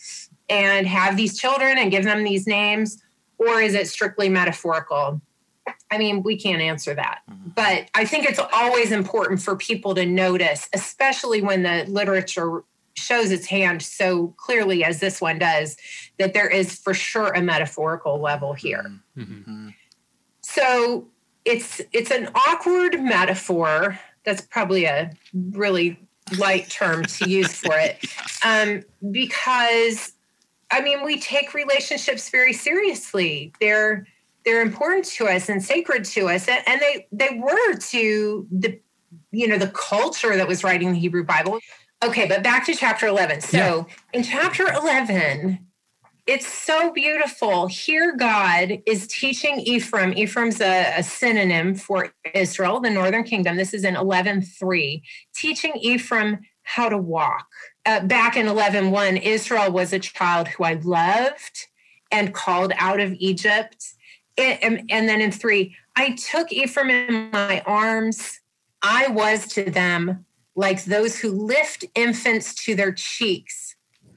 and 0.49 0.87
have 0.87 1.17
these 1.17 1.39
children 1.39 1.79
and 1.79 1.91
give 1.91 2.05
them 2.05 2.25
these 2.25 2.47
names? 2.47 3.03
or 3.47 3.61
is 3.61 3.75
it 3.75 3.89
strictly 3.89 4.29
metaphorical? 4.29 5.21
I 5.91 5.99
mean, 5.99 6.23
we 6.23 6.37
can't 6.37 6.63
answer 6.63 6.95
that. 6.95 7.21
Mm. 7.31 7.55
But 7.55 7.89
I 7.95 8.05
think 8.05 8.25
it's 8.25 8.41
always 8.53 8.93
important 8.93 9.43
for 9.43 9.57
people 9.57 9.95
to 9.95 10.07
notice, 10.07 10.69
especially 10.73 11.43
when 11.43 11.63
the 11.63 11.85
literature 11.89 12.65
shows 12.95 13.31
its 13.31 13.47
hand 13.47 13.83
so 13.83 14.29
clearly 14.37 14.85
as 14.85 15.01
this 15.01 15.21
one 15.21 15.39
does, 15.39 15.77
that 16.19 16.35
there 16.35 16.49
is 16.49 16.79
for 16.79 16.95
sure 16.95 17.29
a 17.29 17.43
metaphorical 17.43 18.21
level 18.21 18.53
here. 18.53 18.85
Mm-hmm. 19.17 19.69
So 20.43 21.09
it's 21.45 21.81
it's 21.93 22.11
an 22.11 22.29
awkward 22.35 23.01
metaphor. 23.03 23.99
That's 24.25 24.43
probably 24.43 24.85
a 24.85 25.13
really 25.53 25.99
light 26.39 26.71
term 26.71 27.05
to 27.05 27.29
use 27.29 27.53
for 27.55 27.77
it, 27.77 28.05
um, 28.45 28.83
because 29.11 30.13
I 30.71 30.81
mean 30.81 31.05
we 31.05 31.19
take 31.19 31.55
relationships 31.55 32.31
very 32.31 32.53
seriously. 32.53 33.53
They're 33.61 34.07
they're 34.45 34.63
important 34.63 35.05
to 35.07 35.27
us 35.27 35.49
and 35.49 35.63
sacred 35.63 36.05
to 36.07 36.29
us, 36.29 36.49
and, 36.49 36.63
and 36.67 36.81
they 36.81 37.07
they 37.13 37.39
were 37.39 37.75
to 37.75 38.47
the 38.51 38.79
you 39.31 39.49
know 39.49 39.59
the 39.59 39.69
culture 39.69 40.37
that 40.37 40.47
was 40.47 40.63
writing 40.63 40.93
the 40.93 40.99
Hebrew 40.99 41.25
Bible. 41.25 41.61
Okay, 42.03 42.27
but 42.27 42.43
back 42.43 42.67
to 42.67 42.75
chapter 42.75 43.07
eleven. 43.07 43.41
So 43.41 43.59
yeah. 43.59 43.85
in 44.13 44.23
chapter 44.23 44.67
eleven, 44.73 45.67
it's 46.27 46.47
so 46.47 46.93
beautiful. 46.93 47.67
Here, 47.67 48.17
God 48.17 48.81
is 48.87 49.09
teaching 49.09 49.59
Ephraim. 49.61 50.13
Ephraim's 50.17 50.61
a, 50.61 50.95
a 50.99 51.03
synonym 51.03 51.75
for 51.75 52.13
Israel, 52.33 52.81
the 52.81 52.91
northern 52.91 53.25
kingdom. 53.25 53.57
This 53.57 53.75
is 53.75 53.85
in 53.85 53.97
11.3, 53.97 55.03
teaching 55.35 55.73
Ephraim 55.81 56.39
how 56.63 56.89
to 56.89 56.97
walk. 56.97 57.47
Uh, 57.85 58.07
back 58.07 58.37
in 58.37 58.47
11.1, 58.47 59.21
Israel 59.21 59.73
was 59.73 59.93
a 59.93 59.99
child 59.99 60.47
who 60.47 60.63
I 60.63 60.75
loved 60.75 61.67
and 62.13 62.33
called 62.33 62.73
out 62.77 63.01
of 63.01 63.13
Egypt. 63.15 63.85
And, 64.39 64.89
and 64.91 65.09
then 65.09 65.21
in 65.21 65.33
3, 65.33 65.75
I 65.97 66.13
took 66.13 66.53
Ephraim 66.53 66.91
in 66.91 67.31
my 67.33 67.63
arms. 67.67 68.41
I 68.81 69.09
was 69.09 69.49
to 69.49 69.69
them 69.71 70.25
like 70.55 70.85
those 70.85 71.19
who 71.19 71.31
lift 71.31 71.85
infants 71.95 72.55
to 72.65 72.75
their 72.75 72.93
cheeks 72.93 73.73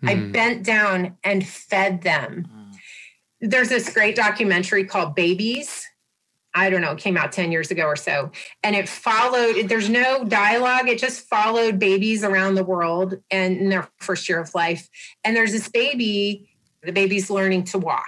Mm. 0.05 0.09
I 0.09 0.15
hmm. 0.15 0.31
bent 0.31 0.63
down 0.63 1.17
and 1.23 1.45
fed 1.45 2.01
them. 2.01 2.47
Mm. 2.51 2.75
There's 3.41 3.69
this 3.69 3.93
great 3.93 4.15
documentary 4.15 4.85
called 4.85 5.15
Babies. 5.15 5.85
I 6.57 6.69
don't 6.69 6.79
know, 6.79 6.91
it 6.91 6.99
came 6.99 7.17
out 7.17 7.33
10 7.33 7.51
years 7.51 7.69
ago 7.69 7.83
or 7.83 7.97
so. 7.97 8.31
And 8.63 8.77
it 8.77 8.87
followed, 8.87 9.67
there's 9.67 9.89
no 9.89 10.23
dialogue, 10.23 10.87
it 10.87 10.97
just 10.97 11.27
followed 11.27 11.79
babies 11.79 12.23
around 12.23 12.55
the 12.55 12.63
world 12.63 13.15
and 13.29 13.57
in 13.57 13.67
their 13.67 13.89
first 13.99 14.29
year 14.29 14.39
of 14.39 14.55
life. 14.55 14.87
And 15.25 15.35
there's 15.35 15.51
this 15.51 15.67
baby, 15.67 16.49
the 16.81 16.93
baby's 16.93 17.29
learning 17.29 17.65
to 17.65 17.77
walk 17.77 18.05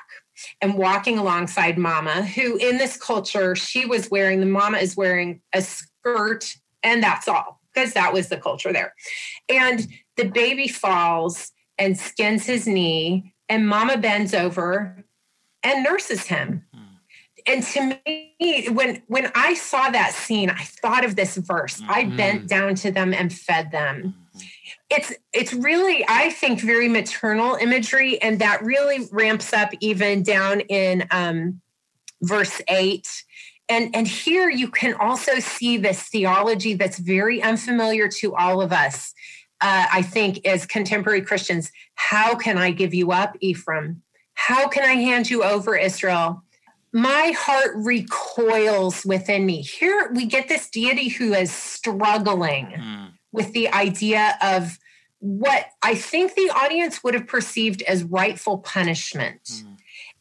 and 0.61 0.77
walking 0.77 1.17
alongside 1.17 1.77
mama, 1.77 2.23
who 2.23 2.55
in 2.55 2.77
this 2.77 2.95
culture, 2.95 3.53
she 3.53 3.85
was 3.85 4.09
wearing, 4.09 4.39
the 4.39 4.45
mama 4.45 4.77
is 4.77 4.95
wearing 4.95 5.41
a 5.53 5.61
skirt, 5.61 6.55
and 6.83 7.03
that's 7.03 7.27
all, 7.27 7.56
because 7.77 7.93
that 7.93 8.13
was 8.13 8.29
the 8.29 8.37
culture 8.37 8.73
there. 8.73 8.93
And 9.49 9.87
the 10.15 10.25
baby 10.25 10.67
falls 10.67 11.51
and 11.77 11.97
skins 11.97 12.45
his 12.45 12.67
knee, 12.67 13.33
and 13.49 13.67
mama 13.67 13.97
bends 13.97 14.33
over 14.33 15.05
and 15.61 15.83
nurses 15.83 16.25
him. 16.25 16.63
Hmm. 16.73 16.81
And 17.45 17.63
to 17.63 17.99
me, 18.05 18.67
when 18.69 19.03
when 19.07 19.31
I 19.35 19.53
saw 19.53 19.89
that 19.89 20.13
scene, 20.13 20.49
I 20.49 20.63
thought 20.63 21.05
of 21.05 21.15
this 21.15 21.37
verse. 21.37 21.79
Mm-hmm. 21.79 21.91
I 21.91 22.03
bent 22.05 22.47
down 22.47 22.75
to 22.75 22.91
them 22.91 23.13
and 23.13 23.31
fed 23.31 23.71
them. 23.71 24.15
Mm-hmm. 24.35 24.39
It's 24.89 25.13
it's 25.33 25.53
really, 25.53 26.03
I 26.07 26.31
think, 26.31 26.59
very 26.59 26.89
maternal 26.89 27.55
imagery, 27.55 28.21
and 28.21 28.39
that 28.39 28.63
really 28.63 29.07
ramps 29.11 29.53
up 29.53 29.69
even 29.79 30.23
down 30.23 30.61
in 30.61 31.07
um, 31.11 31.61
verse 32.21 32.59
eight. 32.67 33.07
And, 33.69 33.93
and 33.95 34.07
here 34.07 34.49
you 34.49 34.69
can 34.69 34.93
also 34.93 35.39
see 35.39 35.77
this 35.77 36.03
theology 36.03 36.73
that's 36.73 36.99
very 36.99 37.41
unfamiliar 37.41 38.07
to 38.19 38.35
all 38.35 38.61
of 38.61 38.71
us 38.71 39.13
uh, 39.61 39.87
I 39.91 40.01
think, 40.01 40.45
as 40.45 40.65
contemporary 40.65 41.21
Christians, 41.21 41.71
how 41.95 42.35
can 42.35 42.57
I 42.57 42.71
give 42.71 42.93
you 42.93 43.11
up, 43.11 43.35
Ephraim? 43.39 44.03
How 44.35 44.67
can 44.67 44.83
I 44.83 44.93
hand 44.93 45.29
you 45.29 45.43
over, 45.43 45.75
Israel? 45.75 46.43
My 46.93 47.33
heart 47.35 47.71
recoils 47.75 49.03
within 49.03 49.45
me. 49.45 49.61
Here 49.61 50.11
we 50.13 50.25
get 50.25 50.47
this 50.47 50.69
deity 50.69 51.09
who 51.09 51.33
is 51.33 51.51
struggling 51.51 52.67
mm. 52.67 53.11
with 53.31 53.53
the 53.53 53.69
idea 53.69 54.37
of 54.41 54.77
what 55.19 55.65
I 55.81 55.95
think 55.95 56.35
the 56.35 56.51
audience 56.51 57.03
would 57.03 57.15
have 57.15 57.27
perceived 57.27 57.81
as 57.81 58.03
rightful 58.03 58.59
punishment. 58.59 59.43
Mm. 59.43 59.77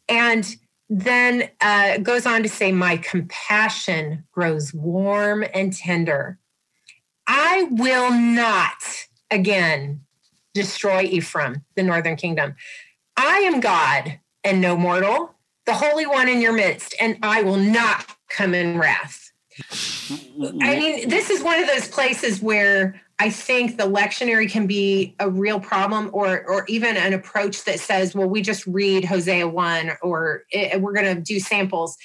And 0.08 0.56
then 0.88 1.50
uh, 1.60 1.98
goes 1.98 2.26
on 2.26 2.42
to 2.42 2.48
say, 2.48 2.72
My 2.72 2.96
compassion 2.96 4.24
grows 4.32 4.72
warm 4.72 5.44
and 5.54 5.72
tender. 5.72 6.38
I 7.26 7.68
will 7.70 8.12
not 8.12 8.76
again 9.30 10.02
destroy 10.54 11.02
Ephraim, 11.02 11.64
the 11.74 11.82
northern 11.82 12.16
kingdom. 12.16 12.54
I 13.16 13.38
am 13.38 13.60
God 13.60 14.20
and 14.44 14.60
no 14.60 14.76
mortal, 14.76 15.34
the 15.66 15.74
Holy 15.74 16.06
One 16.06 16.28
in 16.28 16.40
your 16.40 16.52
midst, 16.52 16.94
and 17.00 17.18
I 17.22 17.42
will 17.42 17.56
not 17.56 18.16
come 18.28 18.54
in 18.54 18.78
wrath. 18.78 19.32
I 20.40 20.76
mean, 20.76 21.08
this 21.08 21.30
is 21.30 21.42
one 21.42 21.60
of 21.60 21.66
those 21.66 21.88
places 21.88 22.40
where 22.42 23.00
I 23.18 23.30
think 23.30 23.78
the 23.78 23.84
lectionary 23.84 24.50
can 24.50 24.66
be 24.66 25.14
a 25.18 25.30
real 25.30 25.58
problem, 25.58 26.10
or 26.12 26.44
or 26.46 26.66
even 26.68 26.96
an 26.96 27.14
approach 27.14 27.64
that 27.64 27.80
says, 27.80 28.14
"Well, 28.14 28.28
we 28.28 28.42
just 28.42 28.66
read 28.66 29.04
Hosea 29.04 29.48
one, 29.48 29.92
or 30.02 30.44
it, 30.50 30.80
we're 30.80 30.92
going 30.92 31.16
to 31.16 31.22
do 31.22 31.40
samples." 31.40 31.96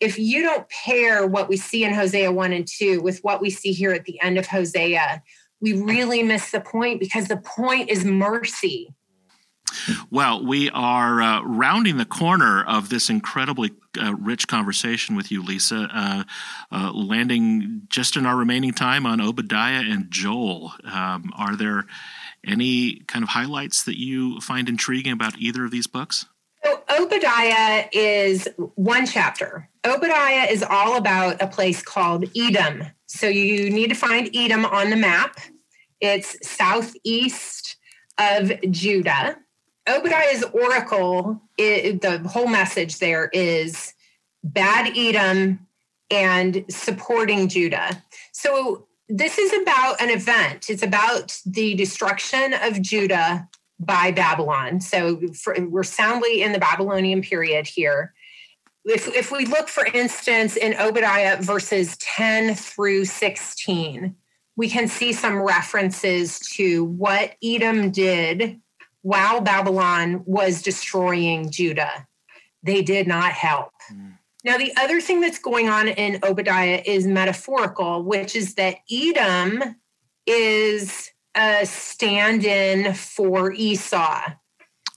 If 0.00 0.18
you 0.18 0.42
don't 0.42 0.68
pair 0.68 1.26
what 1.26 1.48
we 1.48 1.56
see 1.56 1.84
in 1.84 1.94
Hosea 1.94 2.30
one 2.30 2.52
and 2.52 2.68
two 2.68 3.00
with 3.00 3.18
what 3.20 3.40
we 3.40 3.50
see 3.50 3.72
here 3.72 3.92
at 3.92 4.04
the 4.04 4.20
end 4.20 4.38
of 4.38 4.46
Hosea, 4.46 5.22
we 5.60 5.72
really 5.72 6.22
miss 6.22 6.50
the 6.50 6.60
point 6.60 7.00
because 7.00 7.26
the 7.26 7.38
point 7.38 7.88
is 7.88 8.04
mercy. 8.04 8.94
Well, 10.10 10.44
we 10.44 10.70
are 10.70 11.20
uh, 11.20 11.42
rounding 11.42 11.96
the 11.96 12.04
corner 12.04 12.64
of 12.64 12.88
this 12.88 13.10
incredibly 13.10 13.72
uh, 14.00 14.14
rich 14.14 14.48
conversation 14.48 15.16
with 15.16 15.30
you, 15.30 15.42
Lisa, 15.42 15.88
uh, 15.92 16.24
uh 16.70 16.92
landing 16.92 17.82
just 17.88 18.16
in 18.16 18.26
our 18.26 18.36
remaining 18.36 18.72
time 18.72 19.06
on 19.06 19.20
Obadiah 19.20 19.82
and 19.82 20.10
Joel. 20.10 20.72
Um, 20.84 21.32
are 21.36 21.56
there 21.56 21.86
any 22.46 23.00
kind 23.06 23.22
of 23.22 23.30
highlights 23.30 23.84
that 23.84 23.98
you 23.98 24.40
find 24.40 24.68
intriguing 24.68 25.12
about 25.12 25.38
either 25.38 25.64
of 25.64 25.70
these 25.70 25.86
books? 25.86 26.26
So, 26.64 26.82
Obadiah 26.90 27.88
is 27.92 28.48
one 28.74 29.06
chapter. 29.06 29.68
Obadiah 29.84 30.46
is 30.50 30.62
all 30.62 30.96
about 30.96 31.40
a 31.40 31.46
place 31.46 31.82
called 31.82 32.24
Edom. 32.36 32.84
So 33.06 33.26
you 33.26 33.70
need 33.70 33.88
to 33.88 33.94
find 33.94 34.28
Edom 34.34 34.64
on 34.66 34.90
the 34.90 34.96
map. 34.96 35.38
It's 36.00 36.36
southeast 36.46 37.76
of 38.18 38.52
Judah. 38.70 39.36
Obadiah's 39.88 40.44
oracle, 40.52 41.40
it, 41.56 42.00
the 42.00 42.18
whole 42.28 42.46
message 42.46 42.98
there 42.98 43.30
is 43.32 43.94
bad 44.44 44.96
Edom 44.96 45.66
and 46.10 46.64
supporting 46.68 47.48
Judah. 47.48 48.02
So 48.32 48.86
this 49.08 49.38
is 49.38 49.52
about 49.62 50.00
an 50.00 50.10
event. 50.10 50.68
It's 50.68 50.82
about 50.82 51.38
the 51.46 51.74
destruction 51.74 52.54
of 52.62 52.80
Judah 52.82 53.48
by 53.80 54.10
Babylon. 54.10 54.80
So 54.80 55.20
for, 55.28 55.54
we're 55.58 55.82
soundly 55.82 56.42
in 56.42 56.52
the 56.52 56.58
Babylonian 56.58 57.22
period 57.22 57.66
here 57.66 58.14
if, 58.88 59.06
if 59.08 59.30
we 59.30 59.44
look, 59.44 59.68
for 59.68 59.86
instance, 59.86 60.56
in 60.56 60.74
Obadiah 60.74 61.40
verses 61.42 61.96
10 61.98 62.54
through 62.54 63.04
16, 63.04 64.14
we 64.56 64.68
can 64.68 64.88
see 64.88 65.12
some 65.12 65.40
references 65.42 66.38
to 66.40 66.84
what 66.84 67.34
Edom 67.44 67.90
did 67.90 68.60
while 69.02 69.40
Babylon 69.40 70.22
was 70.26 70.62
destroying 70.62 71.50
Judah. 71.50 72.06
They 72.62 72.82
did 72.82 73.06
not 73.06 73.32
help. 73.32 73.70
Mm. 73.92 74.18
Now, 74.44 74.56
the 74.56 74.72
other 74.76 75.00
thing 75.00 75.20
that's 75.20 75.38
going 75.38 75.68
on 75.68 75.88
in 75.88 76.20
Obadiah 76.22 76.82
is 76.84 77.06
metaphorical, 77.06 78.02
which 78.02 78.36
is 78.36 78.54
that 78.54 78.76
Edom 78.90 79.76
is 80.26 81.10
a 81.34 81.66
stand 81.66 82.44
in 82.44 82.94
for 82.94 83.52
Esau, 83.52 84.22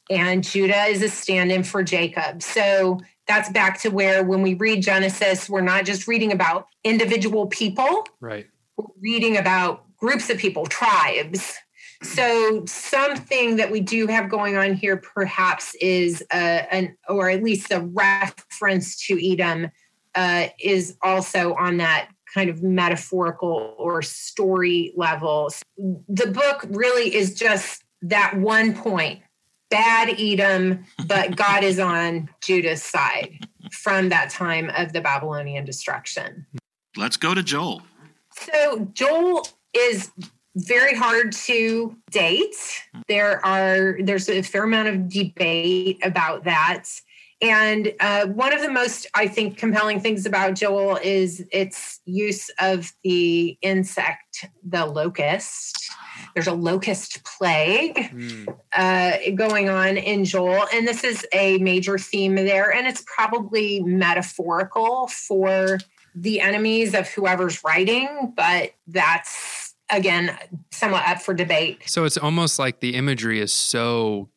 and 0.10 0.44
Judah 0.44 0.84
is 0.86 1.02
a 1.02 1.10
stand 1.10 1.52
in 1.52 1.64
for 1.64 1.84
Jacob. 1.84 2.44
So 2.44 3.00
that's 3.28 3.50
back 3.50 3.80
to 3.82 3.90
where 3.90 4.24
when 4.24 4.42
we 4.42 4.54
read 4.56 4.84
Genesis, 4.84 5.50
we're 5.50 5.62
not 5.62 5.86
just 5.86 6.08
reading 6.08 6.32
about 6.32 6.68
individual 6.84 7.48
people. 7.48 8.06
Right. 8.20 8.48
We're 8.78 8.86
reading 9.02 9.38
about 9.38 9.86
groups 9.98 10.30
of 10.30 10.38
people, 10.38 10.66
tribes. 10.66 11.56
So 12.04 12.66
something 12.66 13.58
that 13.58 13.72
we 13.72 13.80
do 13.80 14.08
have 14.08 14.30
going 14.30 14.58
on 14.58 14.74
here 14.74 14.98
perhaps 14.98 15.76
is 15.76 16.24
uh, 16.34 16.64
an 16.72 16.98
or 17.08 17.30
at 17.30 17.44
least 17.44 17.72
a 17.72 17.82
reference 17.82 19.06
to 19.08 19.32
Edom 19.32 19.70
uh, 20.16 20.48
is 20.60 20.98
also 21.04 21.54
on 21.56 21.78
that 21.78 22.10
kind 22.34 22.50
of 22.50 22.64
metaphorical 22.64 23.76
or 23.78 24.02
story 24.02 24.94
level. 24.96 25.52
The 25.78 26.28
book 26.28 26.66
really 26.70 27.14
is 27.14 27.36
just 27.36 27.84
that 28.02 28.38
one 28.38 28.74
point 28.74 29.22
bad 29.70 30.20
Edom, 30.20 30.86
but 31.08 31.36
God 31.36 31.64
is 31.64 31.80
on 31.80 32.30
Judah's 32.42 32.84
side. 32.84 33.48
from 33.72 34.10
that 34.10 34.30
time 34.30 34.70
of 34.76 34.92
the 34.92 35.00
Babylonian 35.00 35.64
destruction. 35.64 36.46
Let's 36.98 37.16
go 37.16 37.34
to 37.34 37.42
Joel. 37.42 37.82
So, 38.34 38.90
Joel 38.94 39.48
is 39.74 40.12
very 40.56 40.96
hard 40.96 41.32
to 41.32 41.96
date. 42.12 42.56
There 43.08 43.46
are 43.46 43.98
there's 44.02 44.30
a 44.30 44.42
fair 44.42 44.64
amount 44.64 44.90
of 44.90 45.10
debate 45.10 46.00
about 46.04 46.44
that. 46.44 46.86
And 47.44 47.92
uh, 48.00 48.28
one 48.28 48.54
of 48.54 48.62
the 48.62 48.70
most, 48.70 49.08
I 49.16 49.28
think, 49.28 49.58
compelling 49.58 50.00
things 50.00 50.28
about 50.28 50.54
Joel 50.54 50.98
is 50.98 51.44
its 51.52 52.00
use 52.06 52.52
of 52.60 52.94
the 53.04 53.58
insect, 53.64 54.46
the 54.64 54.86
locust. 54.86 55.90
There's 56.36 56.46
a 56.46 56.54
locust 56.54 57.24
plague 57.26 57.96
mm. 57.96 58.56
uh, 58.74 59.32
going 59.34 59.70
on 59.70 59.98
in 59.98 60.24
Joel, 60.24 60.68
and 60.72 60.88
this 60.88 61.04
is 61.04 61.26
a 61.34 61.58
major 61.58 61.98
theme 61.98 62.36
there. 62.36 62.72
And 62.72 62.86
it's 62.86 63.04
probably 63.08 63.82
metaphorical 63.82 65.08
for 65.08 65.80
the 66.14 66.42
enemies 66.42 66.94
of 66.94 67.08
whoever's 67.08 67.64
writing, 67.64 68.34
but 68.36 68.74
that's 68.88 69.71
again 69.92 70.38
somewhat 70.72 71.08
up 71.08 71.22
for 71.22 71.34
debate. 71.34 71.84
So 71.86 72.06
it's 72.06 72.18
almost 72.18 72.60
like 72.60 72.80
the 72.80 72.96
imagery 72.96 73.40
is 73.40 73.54
so 73.54 74.30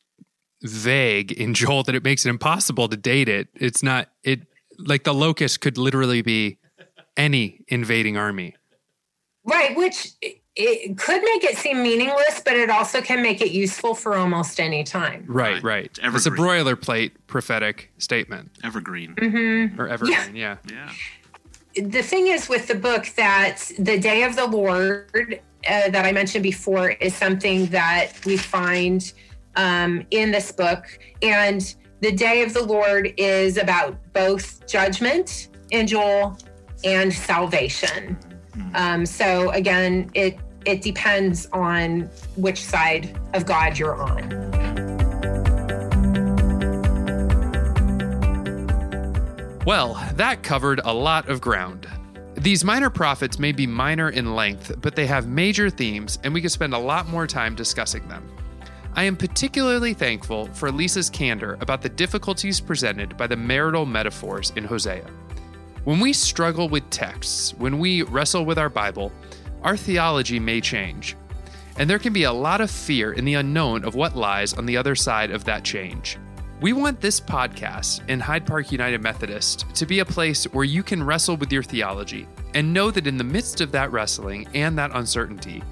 vague 0.62 1.32
in 1.32 1.54
Joel 1.54 1.82
that 1.84 1.94
it 1.94 2.04
makes 2.04 2.26
it 2.26 2.30
impossible 2.30 2.88
to 2.88 2.96
date 2.96 3.28
it. 3.28 3.48
It's 3.54 3.82
not 3.82 4.08
it 4.22 4.42
like 4.78 5.04
the 5.04 5.14
locust 5.14 5.60
could 5.60 5.78
literally 5.78 6.22
be 6.22 6.58
any 7.16 7.60
invading 7.68 8.16
army. 8.16 8.56
Right, 9.44 9.76
which 9.76 10.08
it 10.56 10.96
could 10.96 11.22
make 11.22 11.44
it 11.44 11.58
seem 11.58 11.82
meaningless, 11.82 12.40
but 12.44 12.54
it 12.54 12.70
also 12.70 13.00
can 13.00 13.22
make 13.22 13.40
it 13.40 13.50
useful 13.50 13.94
for 13.94 14.14
almost 14.14 14.60
any 14.60 14.84
time. 14.84 15.24
Right, 15.26 15.62
right. 15.62 15.86
It's, 15.86 15.98
it's 16.02 16.26
a 16.26 16.30
broilerplate 16.30 17.12
prophetic 17.26 17.90
statement. 17.98 18.52
Evergreen. 18.62 19.14
Mm-hmm. 19.16 19.80
Or 19.80 19.88
evergreen, 19.88 20.34
yeah. 20.34 20.56
Yeah. 20.66 20.72
yeah. 20.72 20.90
The 21.76 22.02
thing 22.02 22.28
is 22.28 22.48
with 22.48 22.68
the 22.68 22.74
book 22.74 23.06
that 23.16 23.70
the 23.78 23.98
day 23.98 24.22
of 24.22 24.36
the 24.36 24.46
Lord 24.46 25.40
uh, 25.68 25.90
that 25.90 26.04
I 26.04 26.12
mentioned 26.12 26.42
before 26.42 26.90
is 26.90 27.14
something 27.14 27.66
that 27.66 28.12
we 28.24 28.36
find 28.36 29.12
um, 29.56 30.06
in 30.10 30.30
this 30.30 30.52
book. 30.52 30.84
And 31.22 31.74
the 32.00 32.12
day 32.12 32.42
of 32.42 32.52
the 32.54 32.62
Lord 32.62 33.12
is 33.16 33.56
about 33.56 33.96
both 34.12 34.66
judgment 34.66 35.48
in 35.70 35.86
Joel 35.86 36.38
and 36.84 37.12
salvation. 37.12 38.16
Hmm. 38.54 38.76
Um, 38.76 39.06
so 39.06 39.50
again, 39.50 40.10
it 40.14 40.38
it 40.64 40.80
depends 40.80 41.46
on 41.52 42.08
which 42.36 42.62
side 42.62 43.18
of 43.34 43.44
God 43.44 43.78
you're 43.78 44.02
on. 44.02 44.63
Well, 49.66 49.94
that 50.16 50.42
covered 50.42 50.82
a 50.84 50.92
lot 50.92 51.30
of 51.30 51.40
ground. 51.40 51.88
These 52.34 52.66
minor 52.66 52.90
prophets 52.90 53.38
may 53.38 53.50
be 53.50 53.66
minor 53.66 54.10
in 54.10 54.34
length, 54.34 54.74
but 54.82 54.94
they 54.94 55.06
have 55.06 55.26
major 55.26 55.70
themes, 55.70 56.18
and 56.22 56.34
we 56.34 56.42
could 56.42 56.52
spend 56.52 56.74
a 56.74 56.78
lot 56.78 57.08
more 57.08 57.26
time 57.26 57.54
discussing 57.54 58.06
them. 58.06 58.30
I 58.92 59.04
am 59.04 59.16
particularly 59.16 59.94
thankful 59.94 60.48
for 60.48 60.70
Lisa's 60.70 61.08
candor 61.08 61.56
about 61.62 61.80
the 61.80 61.88
difficulties 61.88 62.60
presented 62.60 63.16
by 63.16 63.26
the 63.26 63.38
marital 63.38 63.86
metaphors 63.86 64.52
in 64.54 64.64
Hosea. 64.64 65.06
When 65.84 65.98
we 65.98 66.12
struggle 66.12 66.68
with 66.68 66.90
texts, 66.90 67.54
when 67.54 67.78
we 67.78 68.02
wrestle 68.02 68.44
with 68.44 68.58
our 68.58 68.68
Bible, 68.68 69.12
our 69.62 69.78
theology 69.78 70.38
may 70.38 70.60
change. 70.60 71.16
And 71.78 71.88
there 71.88 71.98
can 71.98 72.12
be 72.12 72.24
a 72.24 72.32
lot 72.32 72.60
of 72.60 72.70
fear 72.70 73.14
in 73.14 73.24
the 73.24 73.34
unknown 73.34 73.84
of 73.86 73.94
what 73.94 74.14
lies 74.14 74.52
on 74.52 74.66
the 74.66 74.76
other 74.76 74.94
side 74.94 75.30
of 75.30 75.44
that 75.44 75.64
change. 75.64 76.18
We 76.60 76.72
want 76.72 77.00
this 77.00 77.20
podcast 77.20 78.02
and 78.08 78.22
Hyde 78.22 78.46
Park 78.46 78.70
United 78.70 79.02
Methodist 79.02 79.66
to 79.74 79.86
be 79.86 79.98
a 79.98 80.04
place 80.04 80.44
where 80.44 80.64
you 80.64 80.82
can 80.82 81.02
wrestle 81.02 81.36
with 81.36 81.52
your 81.52 81.64
theology 81.64 82.28
and 82.54 82.72
know 82.72 82.90
that 82.92 83.08
in 83.08 83.18
the 83.18 83.24
midst 83.24 83.60
of 83.60 83.72
that 83.72 83.90
wrestling 83.90 84.46
and 84.54 84.78
that 84.78 84.92
uncertainty, 84.94 85.62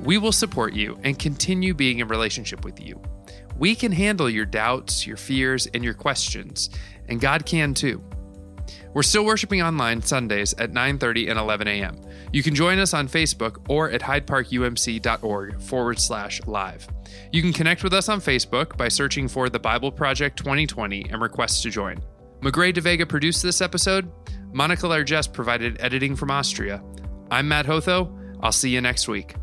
we 0.00 0.18
will 0.18 0.30
support 0.30 0.74
you 0.74 0.98
and 1.02 1.18
continue 1.18 1.72
being 1.72 2.00
in 2.00 2.08
relationship 2.08 2.62
with 2.64 2.78
you. 2.78 3.00
We 3.56 3.74
can 3.74 3.90
handle 3.90 4.28
your 4.28 4.44
doubts, 4.44 5.06
your 5.06 5.16
fears, 5.16 5.66
and 5.68 5.82
your 5.82 5.94
questions, 5.94 6.70
and 7.08 7.20
God 7.20 7.46
can 7.46 7.72
too. 7.72 8.04
We're 8.92 9.02
still 9.02 9.24
worshiping 9.24 9.62
online 9.62 10.02
Sundays 10.02 10.54
at 10.54 10.72
9:30 10.72 11.30
and 11.30 11.38
11 11.38 11.68
a.m. 11.68 12.00
You 12.32 12.42
can 12.42 12.54
join 12.54 12.78
us 12.78 12.94
on 12.94 13.08
Facebook 13.08 13.64
or 13.68 13.90
at 13.90 14.02
hydeparkumc.org 14.02 15.60
forward 15.60 15.98
slash 15.98 16.40
live. 16.46 16.86
You 17.32 17.42
can 17.42 17.52
connect 17.52 17.82
with 17.82 17.92
us 17.92 18.08
on 18.08 18.20
Facebook 18.20 18.76
by 18.76 18.88
searching 18.88 19.28
for 19.28 19.48
the 19.48 19.58
Bible 19.58 19.92
Project 19.92 20.38
2020 20.38 21.10
and 21.10 21.20
request 21.20 21.62
to 21.62 21.70
join. 21.70 21.98
Magrey 22.40 22.72
DeVega 22.72 23.08
produced 23.08 23.42
this 23.42 23.60
episode. 23.60 24.10
Monica 24.52 24.86
Largest 24.86 25.32
provided 25.32 25.76
editing 25.80 26.16
from 26.16 26.30
Austria. 26.30 26.82
I'm 27.30 27.48
Matt 27.48 27.66
Hotho. 27.66 28.14
I'll 28.40 28.52
see 28.52 28.70
you 28.70 28.80
next 28.80 29.08
week. 29.08 29.34